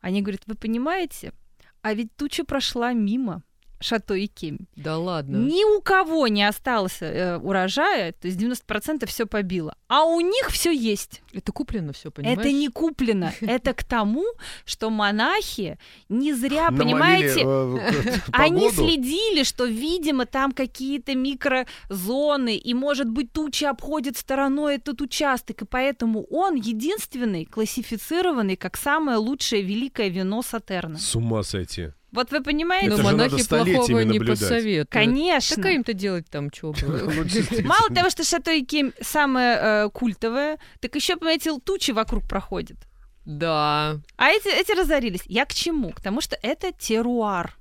[0.00, 1.34] Они говорят, вы понимаете,
[1.82, 3.42] а ведь туча прошла мимо
[3.82, 4.60] шато и кем.
[4.76, 5.36] Да ладно.
[5.36, 9.76] Ни у кого не осталось э, урожая, то есть 90% все побило.
[9.88, 11.22] А у них все есть.
[11.32, 12.38] Это куплено все, понимаешь?
[12.38, 13.32] Это не куплено.
[13.40, 14.24] Это к тому,
[14.64, 15.78] что монахи
[16.08, 23.64] не зря, понимаете, э, они следили, что, видимо, там какие-то микрозоны, и, может быть, тучи
[23.64, 30.98] обходят стороной этот участок, и поэтому он единственный классифицированный как самое лучшее великое вино Сатерна.
[30.98, 31.92] С ума сойти.
[32.12, 32.88] Вот вы понимаете?
[32.88, 34.40] Это Но же надо монахи плохого не наблюдать.
[34.40, 34.90] посоветуют.
[34.90, 35.56] Конечно.
[35.56, 37.68] Так а им-то делать там что Ну, действительно.
[37.68, 42.76] Мало того, что Шато и Кем самое э, культовое, так еще, понимаете, тучи вокруг проходят.
[43.24, 44.00] Да.
[44.16, 45.22] А эти, эти разорились.
[45.26, 45.90] Я к чему?
[45.90, 47.56] К тому, что это теруар.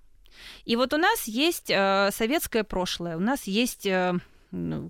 [0.66, 4.20] И вот у нас есть э, советское прошлое, у нас есть э, ну,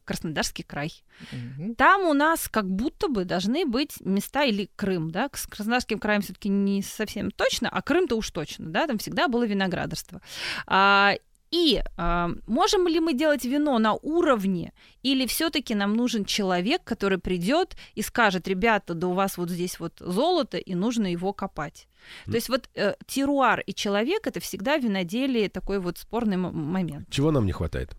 [0.05, 0.91] Краснодарский край.
[1.31, 1.75] Мгм.
[1.75, 6.21] Там у нас как будто бы должны быть места или Крым, да, с Краснодарским краем
[6.21, 10.21] все-таки не совсем точно, а Крым-то уж точно, да, там всегда было виноградарство.
[10.65, 11.13] А,
[11.51, 17.17] и а, можем ли мы делать вино на уровне, или все-таки нам нужен человек, который
[17.17, 21.87] придет и скажет, ребята, да у вас вот здесь вот золото, и нужно его копать.
[22.25, 27.07] То есть вот э, теруар и человек это всегда в виноделии такой вот спорный момент.
[27.11, 27.91] Чего нам не хватает?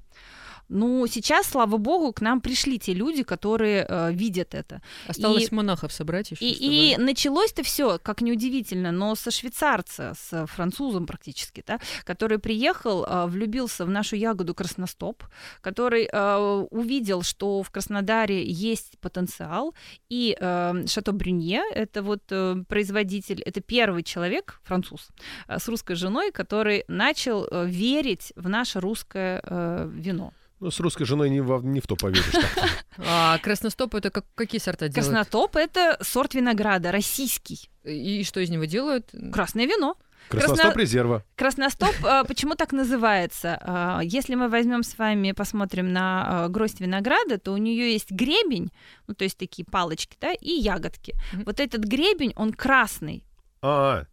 [0.74, 4.80] Ну, сейчас, слава богу, к нам пришли те люди, которые э, видят это.
[5.06, 6.44] Осталось И- монахов собрать еще.
[6.44, 13.04] И, и началось-то все, как неудивительно, но со швейцарца, с французом практически, да, который приехал,
[13.06, 15.24] а, влюбился в нашу ягоду красностоп,
[15.60, 19.74] который а, увидел, что в Краснодаре есть потенциал,
[20.08, 25.08] и э, Шато Брюнье, это вот э, производитель, это первый человек, француз,
[25.46, 30.32] а, с русской женой, который начал э, верить в наше русское э, вино.
[30.62, 32.30] Ну, с русской женой не, во- не в то поверишь.
[32.30, 32.68] так.
[32.98, 34.94] А красностоп это как, какие сорта делают?
[34.94, 37.68] Красностоп это сорт винограда, российский.
[37.82, 39.10] И что из него делают?
[39.32, 39.96] Красное вино.
[40.28, 41.24] Красностоп резерва.
[41.34, 43.58] Красностоп, а, почему так называется?
[43.60, 48.12] А, Если мы возьмем с вами, посмотрим на а, гроздь винограда, то у нее есть
[48.12, 48.70] гребень,
[49.08, 51.14] ну то есть такие палочки, да, и ягодки.
[51.44, 53.24] Вот этот гребень, он красный,
[53.62, 54.04] А,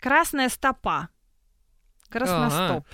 [0.00, 1.08] красная стопа.
[2.10, 2.84] Красностоп.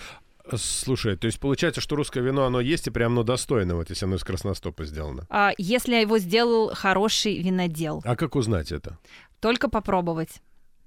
[0.56, 4.04] Слушай, то есть получается, что русское вино, оно есть и прям оно достойно, вот если
[4.06, 5.26] оно из красностопа сделано.
[5.30, 8.98] А, Если его сделал хороший винодел, А как узнать это?
[9.40, 10.40] только попробовать.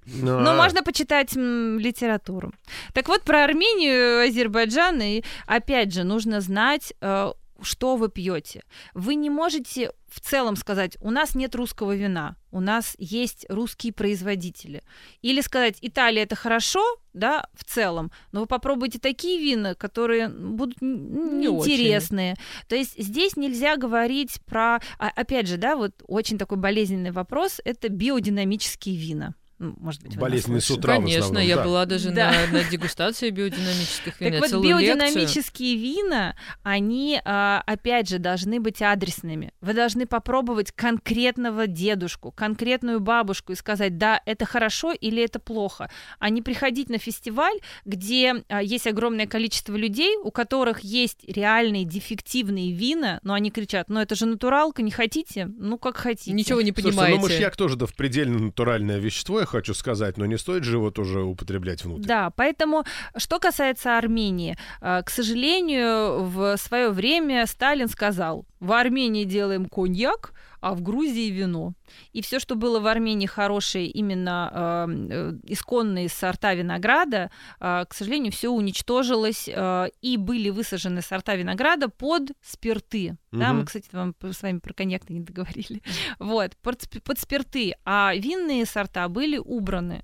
[0.06, 2.52] Ну, Ну, а, можно почитать м, литературу.
[2.92, 7.32] Так вот, про Армению, Азербайджан, и опять же, нужно знать, э,
[7.64, 8.62] что вы пьете.
[8.94, 13.92] Вы не можете в целом сказать, у нас нет русского вина, у нас есть русские
[13.92, 14.82] производители.
[15.22, 20.80] Или сказать, Италия это хорошо, да, в целом, но вы попробуйте такие вина, которые будут
[20.80, 22.36] н- Не неинтересные.
[22.68, 27.60] То есть здесь нельзя говорить про, а, опять же, да, вот очень такой болезненный вопрос,
[27.64, 29.34] это биодинамические вина.
[29.58, 31.64] Ну, Может быть, Болезненный с утра в Конечно, основном, я да.
[31.64, 32.32] была даже Да.
[32.50, 34.32] на, на дегустации биодинамических вин.
[34.32, 34.62] Так вот, лекцию.
[34.62, 39.52] биодинамические вина, они, а, опять же, должны быть адресными.
[39.60, 45.90] Вы должны попробовать конкретного дедушку, конкретную бабушку и сказать, да, это хорошо или это плохо.
[46.18, 51.84] А не приходить на фестиваль, где а, есть огромное количество людей, у которых есть реальные
[51.84, 55.46] дефективные вина, но они кричат, ну это же натуралка, не хотите?
[55.58, 56.32] Ну как хотите.
[56.32, 57.16] Ничего не Слушайте, понимаете.
[57.18, 60.76] ну мышьяк тоже да, в предельно натуральное вещество, я хочу сказать, но не стоит же
[60.76, 62.06] его тоже употреблять внутрь.
[62.06, 62.84] Да, поэтому,
[63.16, 70.32] что касается Армении, э, к сожалению, в свое время Сталин сказал, в Армении делаем коньяк,
[70.64, 71.74] а в Грузии вино.
[72.14, 77.92] И все, что было в Армении хорошее, именно э, э, исконные сорта винограда, э, к
[77.92, 83.18] сожалению, все уничтожилось, э, и были высажены сорта винограда под спирты.
[83.30, 83.58] Да, Мгм.
[83.58, 85.82] мы, кстати, вам с вами про коньяк не договорили.
[86.18, 87.74] Вот, под, под спирты.
[87.84, 90.02] А винные сорта были убраны.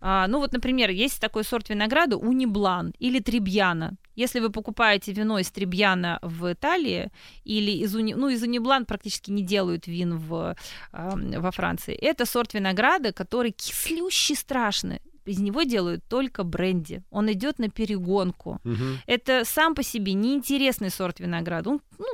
[0.00, 3.96] А, ну вот, например, есть такой сорт винограда униблан или трибьяна.
[4.16, 7.10] Если вы покупаете вино из трибьяна в Италии
[7.44, 8.14] или из уни...
[8.14, 10.56] ну из униблан практически не делают вин в,
[10.92, 11.94] а, во Франции.
[11.94, 14.98] Это сорт винограда, который кислющий страшно.
[15.26, 17.02] Из него делают только бренди.
[17.10, 18.58] Он идет на перегонку.
[18.64, 18.98] Мгм.
[19.06, 21.70] Это сам по себе неинтересный сорт винограда.
[21.70, 22.06] Он, ну,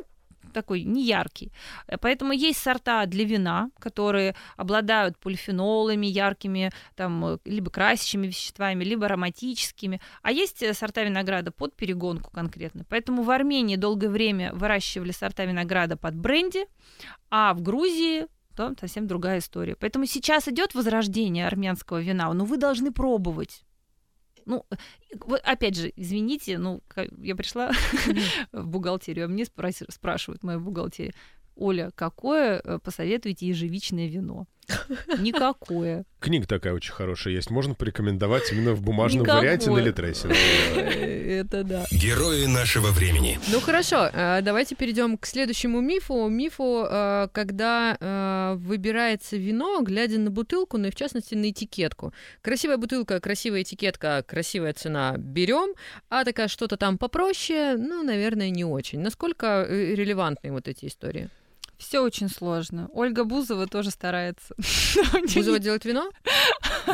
[0.56, 1.52] такой неяркий.
[1.86, 8.84] Э, Поэтому есть сорта для вина, которые обладают полифенолами яркими, там, э, либо красящими веществами,
[8.84, 10.00] либо ароматическими.
[10.22, 12.84] А есть э, сорта винограда под перегонку конкретно.
[12.88, 16.66] Поэтому в Армении долгое время выращивали сорта винограда под бренди,
[17.30, 18.26] а в Грузии
[18.56, 19.76] там совсем другая история.
[19.76, 23.62] Поэтому сейчас идет возрождение армянского вина, но вы должны пробовать.
[24.46, 24.64] Ну,
[25.20, 26.80] вот опять же, извините, ну,
[27.18, 27.72] я пришла
[28.52, 31.14] в бухгалтерию, а мне спрашивают моя бухгалтерия,
[31.56, 34.46] Оля, какое э, посоветуете ежевичное вино?
[35.18, 36.04] Никакое.
[36.20, 37.50] Книга такая очень хорошая есть.
[37.50, 39.42] Можно порекомендовать именно в бумажном Никакое.
[39.42, 40.28] варианте на Литресе.
[40.28, 41.84] Это да.
[41.90, 43.38] Герои нашего времени.
[43.52, 46.28] Ну хорошо, э, давайте перейдем к следующему мифу.
[46.28, 52.12] Мифу, э, когда э, выбирается вино, глядя на бутылку, ну и в частности на этикетку.
[52.42, 55.74] Красивая бутылка, красивая этикетка, красивая цена берем,
[56.08, 59.00] а такая что-то там попроще, ну, наверное, не очень.
[59.00, 61.28] Насколько релевантны вот эти истории?
[61.78, 62.88] Все очень сложно.
[62.92, 64.54] Ольга Бузова тоже старается.
[65.34, 66.10] Бузова делает вино?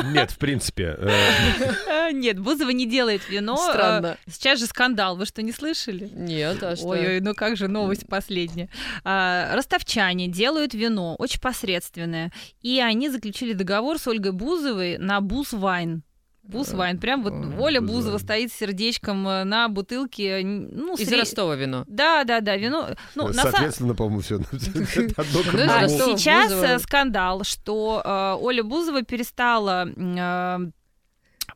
[0.05, 0.95] Нет, в принципе.
[0.97, 2.11] Э.
[2.11, 3.55] Нет, Бузова не делает вино.
[3.57, 4.17] Странно.
[4.27, 5.15] Сейчас же скандал.
[5.15, 6.09] Вы что, не слышали?
[6.13, 6.87] Нет, а что?
[6.87, 8.69] Ой-ой, ну как же новость последняя.
[9.03, 12.31] А, ростовчане делают вино, очень посредственное.
[12.61, 16.03] И они заключили договор с Ольгой Бузовой на Бузвайн.
[16.43, 16.99] Бузвайн.
[16.99, 20.41] Прям вот Оля Бузова стоит с сердечком э, на бутылке.
[20.43, 21.21] Ну, Из сред...
[21.21, 21.85] Ростова вино.
[21.87, 22.89] Да, да, да, вино.
[23.15, 23.95] Ну, Соответственно, на...
[23.95, 24.39] по-моему, все.
[25.17, 29.87] А сейчас э, скандал, что э, Оля Бузова перестала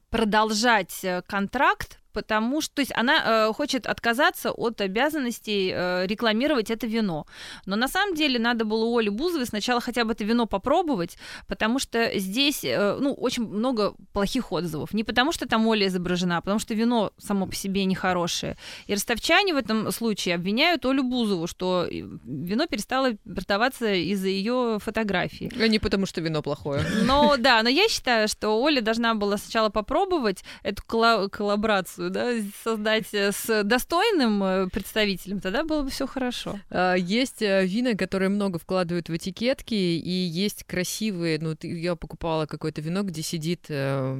[0.10, 6.88] продолжать контракт потому что то есть она э, хочет отказаться от обязанностей э, рекламировать это
[6.88, 7.28] вино.
[7.68, 11.20] Но на самом деле надо было у Оли Бузовой сначала хотя бы это вино попробовать,
[11.48, 14.96] потому что здесь э, ну, очень много плохих отзывов.
[14.96, 18.58] Не потому что там Оля изображена, а потому что вино само по себе нехорошее.
[18.88, 25.52] И ростовчане в этом случае обвиняют Олю Бузову, что вино перестало продаваться из-за ее фотографии.
[25.62, 26.84] А не потому что вино плохое.
[27.04, 32.34] Но да, но я считаю, что Оля должна была сначала попробовать эту коллаборацию да,
[32.64, 36.60] создать э, с достойным э, представителем, тогда было бы все хорошо.
[36.70, 42.46] А, есть э, вина, которые много вкладывают в этикетки, и есть красивые, ну, я покупала
[42.46, 43.68] какое-то вино, где сидит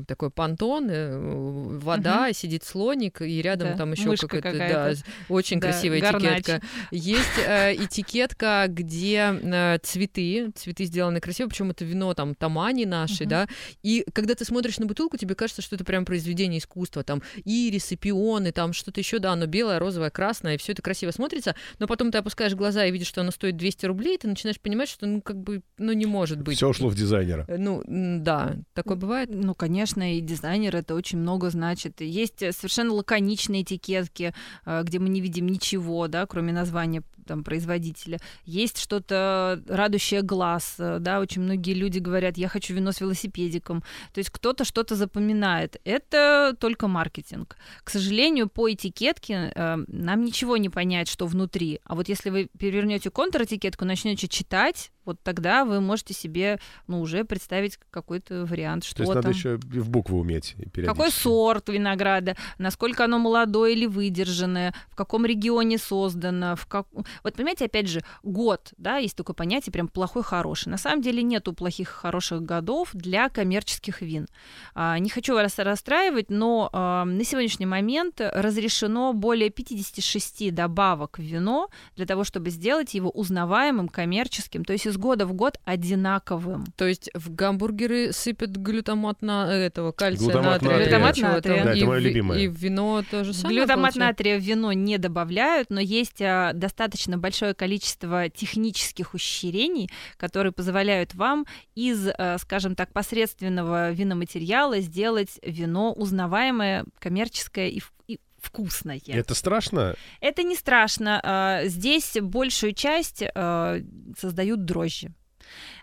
[0.08, 2.34] такой понтон, вода, угу.
[2.34, 4.94] сидит слоник, и рядом да, там еще какая-то, да,
[5.30, 6.40] очень да, красивая гарнач.
[6.40, 6.62] этикетка.
[6.92, 13.30] Есть этикетка, где цветы, цветы сделаны красиво, причем это вино там тамани наши, угу.
[13.30, 13.48] да,
[13.84, 17.67] и когда ты смотришь на бутылку, тебе кажется, что это прям произведение искусства, там ири
[17.70, 21.56] ирисы, пионы, там что-то еще, да, оно белое, розовое, красное, и все это красиво смотрится,
[21.80, 24.60] но потом ты опускаешь глаза и видишь, что оно стоит 200 рублей, и ты начинаешь
[24.60, 26.58] понимать, что, ну, как бы, ну, не может быть.
[26.58, 27.46] Все ушло в дизайнера.
[27.48, 29.30] Э, ну, да, такое бывает.
[29.32, 32.02] Ну, конечно, и дизайнер это очень много значит.
[32.02, 34.34] Есть совершенно лаконичные этикетки,
[34.66, 38.20] э, где мы не видим ничего, да, кроме названия там, производителя.
[38.46, 43.82] Есть что-то радующее глаз, э, да, очень многие люди говорят, я хочу вино с велосипедиком.
[44.14, 45.80] То есть кто-то что-то запоминает.
[45.84, 47.58] Это только маркетинг.
[47.84, 51.80] К сожалению, по этикетке э, нам ничего не понять, что внутри.
[51.84, 57.24] А вот если вы перевернете контр-этикетку, начнете читать, вот тогда вы можете себе ну, уже
[57.24, 59.24] представить какой-то вариант, что То есть там.
[59.24, 60.56] надо еще в букву уметь
[60.86, 66.88] Какой сорт винограда, насколько оно молодое или выдержанное, в каком регионе создано, в как...
[67.24, 70.70] Вот понимаете, опять же, год, да, есть такое понятие, прям плохой, хороший.
[70.70, 74.28] На самом деле нету плохих, хороших годов для коммерческих вин.
[74.76, 81.22] А, не хочу вас расстраивать, но а, на сегодняшний момент разрешено более 56 добавок в
[81.22, 86.66] вино для того, чтобы сделать его узнаваемым, коммерческим, то есть из года в год одинаковым.
[86.76, 90.78] То есть в гамбургеры сыпят глютамат на этого кальция глутамат натрия.
[90.78, 91.64] Глютамат натрия.
[91.64, 92.40] Да, это мое любимое.
[92.40, 93.60] И в вино тоже самое.
[93.60, 100.52] Глютамат натрия в вино не добавляют, но есть а, достаточно большое количество технических ухищрений, которые
[100.52, 101.46] позволяют вам
[101.76, 109.02] из, а, скажем так, посредственного виноматериала сделать вино узнаваемое, коммерческое и, и вкусное.
[109.08, 109.96] Это страшно?
[110.22, 111.20] Это не страшно.
[111.24, 113.78] А, здесь большую часть а,
[114.18, 115.14] создают дрожжи.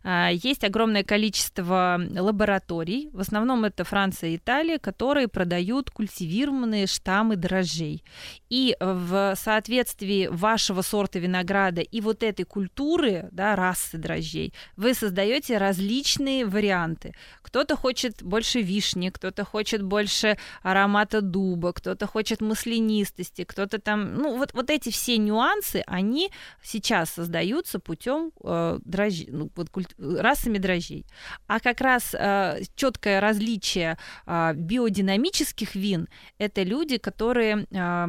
[0.06, 7.36] А, есть огромное количество лабораторий, в основном это Франция и Италия, которые продают культивированные штаммы
[7.36, 8.04] дрожжей.
[8.50, 15.56] И в соответствии вашего сорта винограда и вот этой культуры, да, расы дрожжей, вы создаете
[15.56, 17.14] различные варианты.
[17.40, 24.36] Кто-то хочет больше вишни, кто-то хочет больше аромата дуба, кто-то хочет маслянистости, кто-то там, ну
[24.36, 26.30] вот, вот эти все нюансы, они
[26.62, 31.06] сейчас создаются путем э, дрожжей, ну, вот, культ, расами дрожжей.
[31.46, 38.06] А как раз э, четкое различие э, биодинамических вин– это люди, которые э,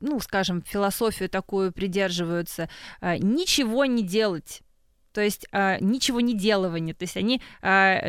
[0.00, 2.68] ну, скажем, философию такую придерживаются,
[3.00, 4.62] э, ничего не делать
[5.18, 8.00] то есть а, ничего не делывание, то есть они а,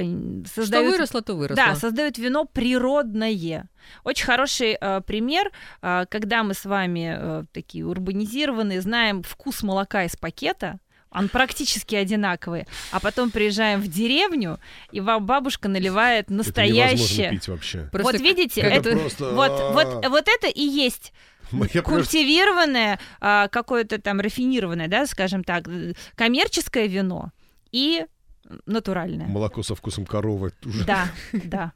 [0.46, 0.86] создают...
[0.86, 1.66] Что выросло, то выросло.
[1.66, 3.68] Да, создают вино природное.
[4.04, 5.52] Очень хороший а, пример,
[5.82, 10.80] а, когда мы с вами а, такие урбанизированные, знаем вкус молока из пакета,
[11.12, 12.68] Он практически одинаковый.
[12.91, 14.60] А потом приезжаем в деревню,
[14.91, 17.32] и вам бабушка наливает Это настоящее.
[17.32, 17.89] пить вообще.
[17.91, 19.72] Просто вот видите, это это, просто, вот, а.
[19.72, 21.12] вот, вот это и есть
[21.51, 27.32] Я просто- культивированное, а, какое-то там рафинированное, да, скажем так, э, коммерческое вино
[27.72, 28.05] и
[28.68, 29.28] натуральное.
[29.28, 30.53] Молоко со вкусом коровы.
[30.64, 30.86] уже.
[30.86, 31.74] Да, да.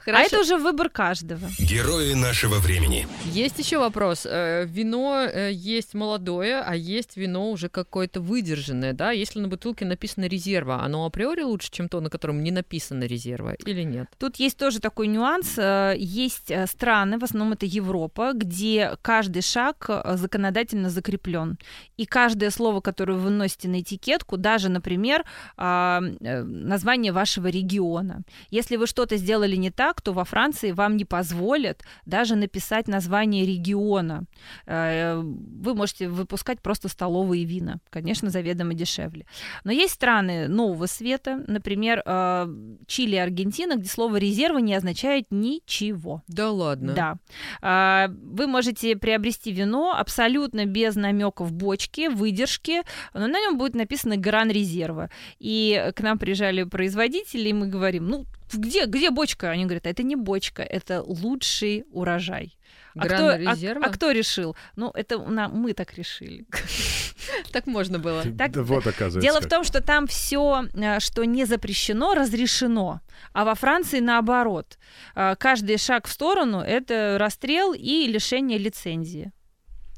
[0.00, 0.26] А Хорошо.
[0.26, 1.48] это уже выбор каждого.
[1.58, 3.06] Герои нашего времени.
[3.24, 4.26] Есть еще вопрос.
[4.26, 9.10] Э, Вино э, есть молодое, а есть вино уже какое-то выдержанное, да?
[9.10, 13.54] Если на бутылке написано резерва, оно априори лучше, чем то, на котором не написано резерва,
[13.66, 14.08] или нет?
[14.18, 15.58] Тут есть тоже такой нюанс.
[15.58, 21.58] Э, Есть страны, в основном это Европа, где каждый шаг законодательно закреплен.
[21.96, 25.24] И каждое слово, которое вы выносите на этикетку, даже, например,
[25.56, 28.22] а, название вашего региона.
[28.50, 33.46] Если вы что-то сделали не так, то во Франции вам не позволят даже написать название
[33.46, 34.24] региона.
[34.66, 37.78] Э, Вы можете выпускать просто столовые вина.
[37.90, 39.26] Конечно, заведомо дешевле.
[39.64, 42.46] Но есть страны нового света, например, э,
[42.86, 46.22] Чили и Аргентина, где слово резерва не означает ничего.
[46.28, 46.92] Да ладно.
[46.92, 47.16] Да.
[47.60, 52.82] А, Вы можете приобрести вино абсолютно без намеков бочки, выдержки,
[53.14, 55.10] но на нем будет написано гран резерва.
[55.38, 59.50] И к нам приезжали производители, и мы говорим, ну, где, где бочка?
[59.50, 62.56] Они говорят, «А это не бочка, это лучший урожай.
[62.94, 64.56] А кто, а- а кто решил?
[64.76, 66.46] Ну, это на- мы так решили.
[67.52, 68.22] Так можно было.
[68.36, 69.20] Так- вот, оказывается.
[69.20, 70.64] Дело в том, что там все,
[70.98, 73.00] что не запрещено, разрешено.
[73.32, 74.78] А во Франции наоборот.
[75.14, 79.32] А, Каждый шаг в сторону это расстрел и лишение лицензии.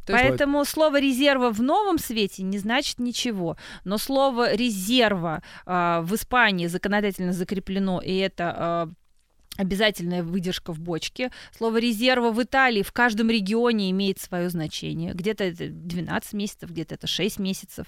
[0.06, 3.56] То есть- Поэтому слово резерва в новом свете не значит ничего.
[3.84, 8.88] Но слово резерва а, в Испании законодательно закреплено, и это а,
[9.56, 11.30] обязательная выдержка в бочке.
[11.56, 15.12] Слово резерва в Италии в каждом регионе имеет свое значение.
[15.14, 17.86] Где-то это 12 месяцев, где-то это 6 месяцев,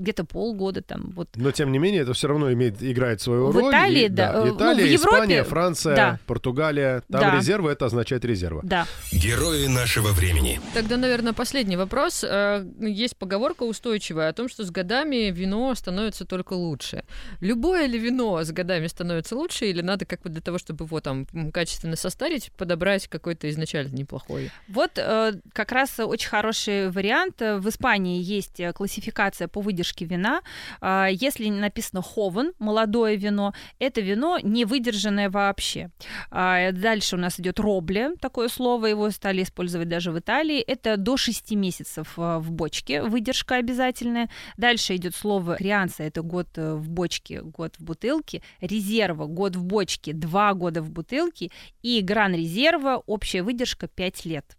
[0.00, 1.12] где-то полгода там.
[1.14, 3.70] Вот Но тем не менее, это все равно имеет, играет свою В роль.
[3.70, 6.18] Италии, И- да, э, ну, Италия, в Европе- Испания, Франция, да.
[6.26, 7.02] Португалия.
[7.10, 7.36] Там Да.
[7.36, 8.60] резервы это означает резерва.
[8.64, 8.86] Да.
[9.12, 10.60] Герои нашего времени.
[10.74, 12.24] Тогда, наверное, последний вопрос.
[12.24, 17.04] Э, Есть поговорка устойчивая о том, что с годами вино становится только лучше.
[17.40, 21.00] Любое ли вино с годами становится лучше, или надо как бы для того, чтобы его
[21.00, 24.50] там качественно состарить, подобрать какой-то изначально неплохой?
[24.68, 27.40] Вот э, как раз очень хороший вариант.
[27.40, 30.42] В Испании есть классификация по выдержке вина.
[30.80, 35.90] А, Если написано ховен, молодое вино, это вино не выдержанное вообще.
[36.30, 40.60] А, Дальше у нас идет робле, такое слово, его стали использовать даже в Италии.
[40.60, 44.28] Это до 6 месяцев э, в бочке, выдержка обязательная.
[44.56, 48.42] Дальше идет слово крианца, это год э, в бочке, год в бутылке.
[48.60, 51.50] Резерва, год в бочке, 2 года в бутылке.
[51.82, 54.56] И гран резерва, общая выдержка 5 лет.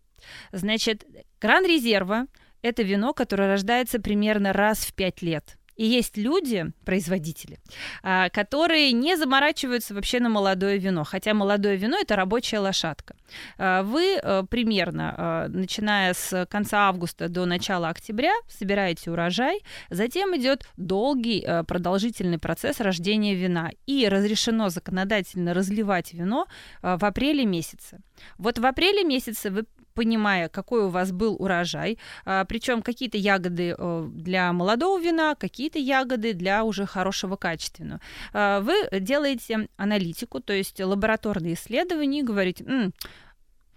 [0.52, 1.06] Значит,
[1.40, 2.28] гран резерва–
[2.62, 5.58] это вино, которое рождается примерно раз в 5 лет.
[5.82, 7.58] И есть люди, производители,
[8.04, 13.16] а, которые не заморачиваются вообще на молодое вино, хотя молодое вино это рабочая лошадка.
[13.58, 20.38] А, Вы э, примерно, а, начиная с конца августа до начала октября, собираете урожай, затем
[20.38, 26.46] идет долгий э, продолжительный процесс рождения вина, и разрешено законодательно разливать вино
[26.84, 28.00] в апреле месяце.
[28.38, 29.66] Вот в апреле месяце вы
[30.02, 32.00] понимая, какой у вас был урожай,
[32.48, 38.02] причем какие-то ягоды э, для молодого вина, какие-то ягоды для уже хорошего качественного.
[38.34, 42.94] А, Вы делаете аналитику, то есть лабораторные исследования, и говорите, «М,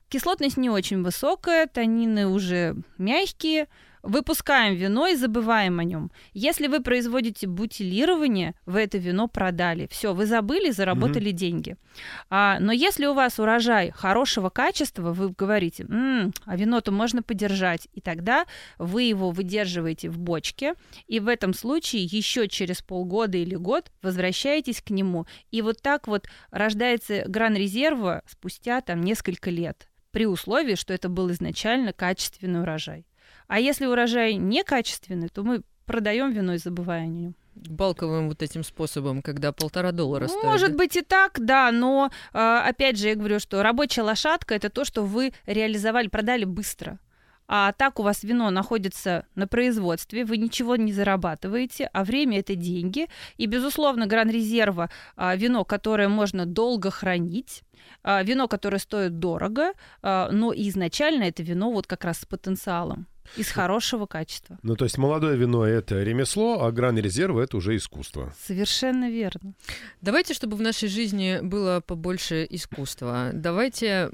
[0.08, 3.66] кислотность не очень высокая, танины уже мягкие,
[4.04, 6.12] выпускаем вино и забываем о нем.
[6.32, 9.88] Если вы производите бутилирование, вы это вино продали.
[9.90, 11.76] Все, вы забыли, заработали деньги.
[12.28, 17.88] А, но если у вас урожай хорошего качества, вы говорите, «М, а вино-то можно подержать,
[17.92, 18.46] и тогда
[18.78, 20.74] вы его выдерживаете в бочке,
[21.06, 25.26] и в этом случае еще через полгода или год возвращаетесь к нему.
[25.50, 31.08] И вот так вот рождается гран резерва спустя там несколько лет, при условии, что это
[31.08, 33.06] был изначально качественный урожай.
[33.46, 37.34] А если урожай некачественный, то мы продаем вино и забываем о нем.
[37.54, 40.44] Балковым вот этим способом, когда полтора доллара стоит.
[40.44, 44.70] Может быть и так, да, но э, опять же я говорю, что рабочая лошадка это
[44.70, 46.98] то, что вы реализовали, продали быстро.
[47.46, 52.54] А так у вас вино находится на производстве, вы ничего не зарабатываете, а время это
[52.54, 53.06] деньги.
[53.36, 57.62] И, безусловно, гран резерва а, вино, которое можно долго хранить,
[58.02, 59.72] а, вино, которое стоит дорого,
[60.02, 63.06] а, но изначально это вино вот как раз с потенциалом.
[63.36, 64.58] Из хорошего качества.
[64.62, 68.34] Ну, то есть молодое вино— это ремесло, а грани резерва— это уже искусство.
[68.46, 69.54] Совершенно верно.
[70.00, 73.30] Давайте, чтобы в нашей жизни было побольше искусства.
[73.32, 74.08] Давайте,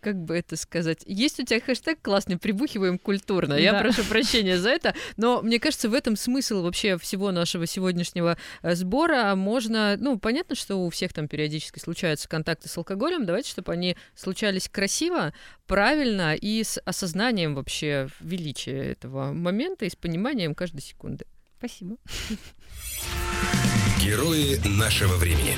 [0.00, 3.54] как бы это сказать, есть у тебя хэштег классный, прибухиваем культурно.
[3.54, 3.80] Я Да.
[3.80, 8.74] прошу прощения за это, но мне кажется, в этом смысл вообще всего нашего сегодняшнего э,
[8.74, 9.34] сбора.
[9.34, 13.26] Можно, ну, понятно, что у всех там периодически случаются контакты с алкоголем.
[13.26, 15.32] Давайте, чтобы они случались красиво,
[15.68, 21.26] правильно и с осознанием вообще величия этого момента и с пониманием каждой секунды.
[21.58, 21.96] Спасибо.
[24.02, 25.56] Герои нашего времени.